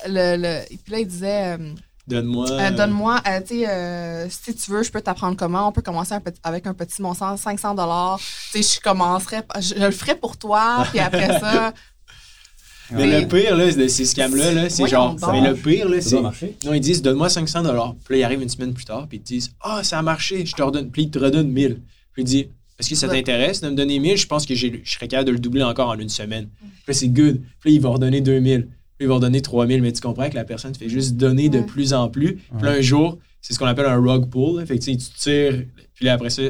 [0.07, 1.74] le, le- puis là, il disait, euh,
[2.07, 2.49] Donne-moi.
[2.53, 5.66] euh, donne-moi, euh, tu sais, euh, si tu veux, je peux t'apprendre comment.
[5.68, 8.20] On peut commencer un petit- avec un petit montant, 500 dollars.
[8.53, 10.87] Tu sais, je commencerai, je, je le ferai pour toi.
[10.91, 11.72] Puis après ça,
[12.93, 15.16] Mais le pire, là, de ces scams-là, là, c'est genre.
[15.33, 16.64] Mais le pire, là, Ça c'est.
[16.64, 17.62] Non, ils disent donne-moi 500
[18.05, 20.03] Puis là, ils arrivent une semaine plus tard, puis ils te disent Ah, ça a
[20.03, 20.93] marché, je te redonne.
[20.93, 21.83] Puis ils te redonnent 1000.
[22.12, 22.47] Puis ils disent
[22.79, 25.29] Est-ce que ça t'intéresse de me donner 1000 Je pense que j'ai- je serais capable
[25.29, 26.49] de le doubler encore en une semaine.
[26.61, 27.41] Puis là, c'est good.
[27.61, 28.66] Puis là, ils vont redonner 2000.
[28.66, 29.81] Puis ils vont redonner 3000.
[29.83, 32.37] Mais tu comprends que la personne te fait juste donner de plus en plus.
[32.37, 34.64] Puis là, un jour, c'est ce qu'on appelle un rug pull.
[34.66, 35.64] Fait que tu tires.
[35.95, 36.43] Puis là, après ça,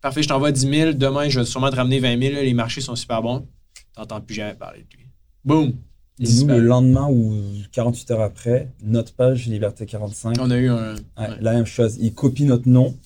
[0.00, 0.92] parfait, je t'envoie 10 000.
[0.94, 2.34] Demain, je vais sûrement te ramener 20 000.
[2.34, 3.46] là, les marchés sont super bons.
[3.94, 5.06] T'entends plus jamais parler de lui.
[5.44, 5.72] Boum
[6.20, 7.34] Et nous, le lendemain ou
[7.72, 10.94] 48 heures après, notre page Liberté 45, On a eu un.
[10.94, 11.28] ouais, ouais.
[11.40, 11.96] la même chose.
[12.00, 12.96] Ils copient notre nom,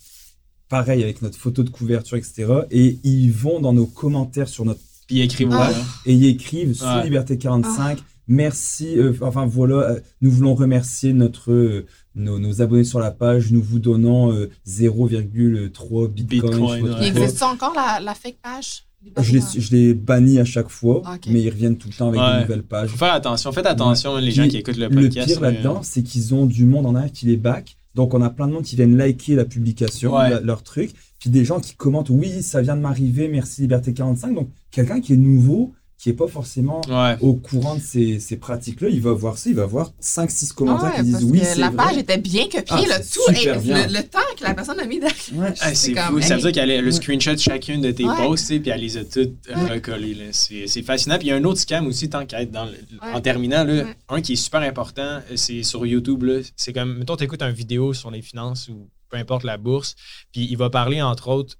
[0.73, 2.45] pareil avec notre photo de couverture, etc.
[2.71, 5.69] Et ils vont dans nos commentaires sur notre Puis ils écrivent Ah.
[6.05, 7.03] et ils écrivent sur Ouais.
[7.03, 7.99] Liberté 45.
[8.27, 13.11] Merci, euh, enfin voilà, euh, nous voulons remercier notre, euh, nos, nos abonnés sur la
[13.11, 16.41] page, nous vous donnant euh, 0,3 bitcoin.
[16.51, 16.91] Bitcoin, ouais.
[17.01, 18.83] il existe encore la, la fake page?
[19.21, 21.27] Je les, bannis à chaque fois, Ok.
[21.27, 22.35] mais ils reviennent tout le temps avec Ouais.
[22.35, 22.89] des nouvelles pages.
[22.89, 23.51] Faut faire attention.
[23.51, 25.27] Faites attention, les gens qui écoutent le Le podcast.
[25.27, 27.75] pire mais- là-dedans, c'est qu'ils ont du monde en arrière qui les back.
[27.95, 30.29] Donc, on a plein de monde qui viennent liker la publication, Ouais.
[30.29, 30.91] la- leur truc.
[31.19, 34.33] Puis des gens qui commentent Oui, ça vient de m'arriver, merci Liberté 45.
[34.33, 35.73] Donc, quelqu'un qui est nouveau,
[36.03, 37.15] qui n'est pas forcément Ouais.
[37.21, 40.89] au courant de ces, ces pratiques-là, il va voir ça, il va voir 5-6 commentaires
[40.91, 41.77] Ouais, qui disent Oui, c'est la vrai.
[41.77, 43.05] page était bien copiée, Ah, là, tout.
[43.33, 43.87] super hey, bien.
[43.87, 45.15] le, le temps que la personne a mis derrière.
[45.33, 45.53] Ouais.
[45.61, 46.21] Hey, c'est comme, fou.
[46.21, 48.17] Ça veut dire qu'elle a le screenshot de chacune de tes Ouais.
[48.17, 49.75] posts, puis elle les a toutes Ouais.
[49.75, 50.31] recollées.
[50.33, 51.17] C'est fascinant.
[51.17, 53.13] Puis il y a un autre scam aussi, tant qu'à être dans le- Ouais.
[53.13, 53.95] En terminant, là, Ouais.
[54.09, 56.25] un qui est super important, c'est sur YouTube.
[56.57, 59.95] C'est comme, mettons, tu écoutes une vidéo sur les finances ou peu importe la bourse,
[60.33, 61.55] puis il va parler, entre autres.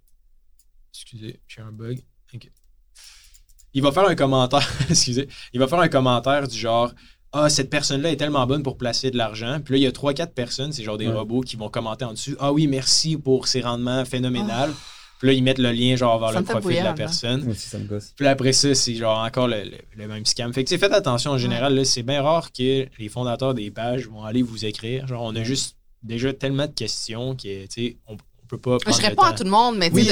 [0.93, 2.01] Excusez, j'ai un bug.
[3.73, 4.67] Il va faire un commentaire.
[4.89, 5.27] excusez.
[5.53, 6.91] Il va faire un commentaire du genre.
[7.35, 9.59] Ah, cette personne-là est tellement bonne pour placer de l'argent.
[9.63, 11.13] Puis là, il y a 3-4 personnes, c'est genre des Ouais.
[11.13, 12.35] robots qui vont commenter en dessous.
[12.39, 14.71] Ah oui, merci pour ces rendements phénoménal.
[15.17, 16.93] Puis là, ils mettent le lien genre vers Ça le profil de la là.
[16.93, 17.49] personne.
[17.49, 18.13] Aussi, ça me gosse.
[18.15, 20.53] Puis là, après ça, c'est genre encore le, le- le même scam.
[20.53, 21.73] Fait que tu sais, faites attention en général.
[21.73, 25.07] là, C'est bien rare que les fondateurs des pages vont aller vous écrire.
[25.07, 28.17] Genre, on a juste déjà tellement de questions que, tu sais, on,
[28.57, 30.05] pas Je le réponds à tout le monde, mais Oui,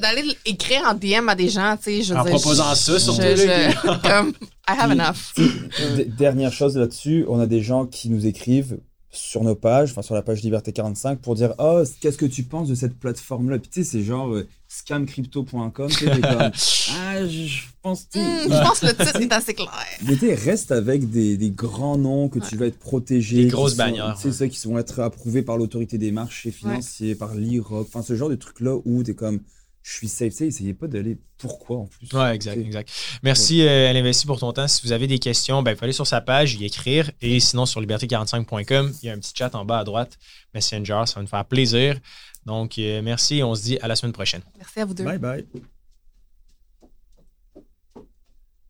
[0.00, 2.98] d'aller écrire en DM à des gens, tu sais, je En dire, proposant je- ça,
[3.00, 4.28] surtout, je- là, je- comme,
[4.68, 5.34] I have enough.
[5.96, 8.78] D- Dernière chose là-dessus, on a des gens qui nous écrivent
[9.10, 12.42] sur nos pages, enfin sur la page Liberté 45 pour dire oh qu'est-ce que tu
[12.42, 16.20] penses de cette plateforme là puis tu sais c'est genre euh, scamcrypto.com tu sais t'es
[16.20, 16.38] comme
[16.92, 19.70] ah je je pense sais, Hmm, je pense que le titre est assez clair.
[20.06, 23.44] Mais tu sais, reste avec des, des grands noms que tu vas être protégé.
[23.44, 24.32] Des grosses bannières, Tu sais, ouais.
[24.32, 28.30] ceux qui vont être approuvés par l'autorité des marchés financiers, par l'IROC, enfin ce genre
[28.30, 29.40] de trucs-là où tu es comme,
[29.82, 30.30] je suis safe.
[30.30, 32.08] Tu sais, essayez pas d'aller pourquoi en plus.
[32.16, 32.90] Ouais, exact, exact.
[33.22, 34.66] Merci, euh, Investi, pour ton temps.
[34.66, 37.10] Si vous avez des questions, ben, il faut aller sur sa page, y écrire.
[37.20, 40.18] Et sinon, sur liberté45.com, il y a un petit chat en bas à droite,
[40.54, 41.98] Messenger, ça va nous faire plaisir.
[42.46, 44.42] Donc, euh, merci et on se dit à la semaine prochaine.
[44.56, 45.04] Merci à vous deux.
[45.04, 45.46] Bye bye.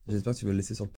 [0.08, 0.90] J'espère que tu vas le laisser sur le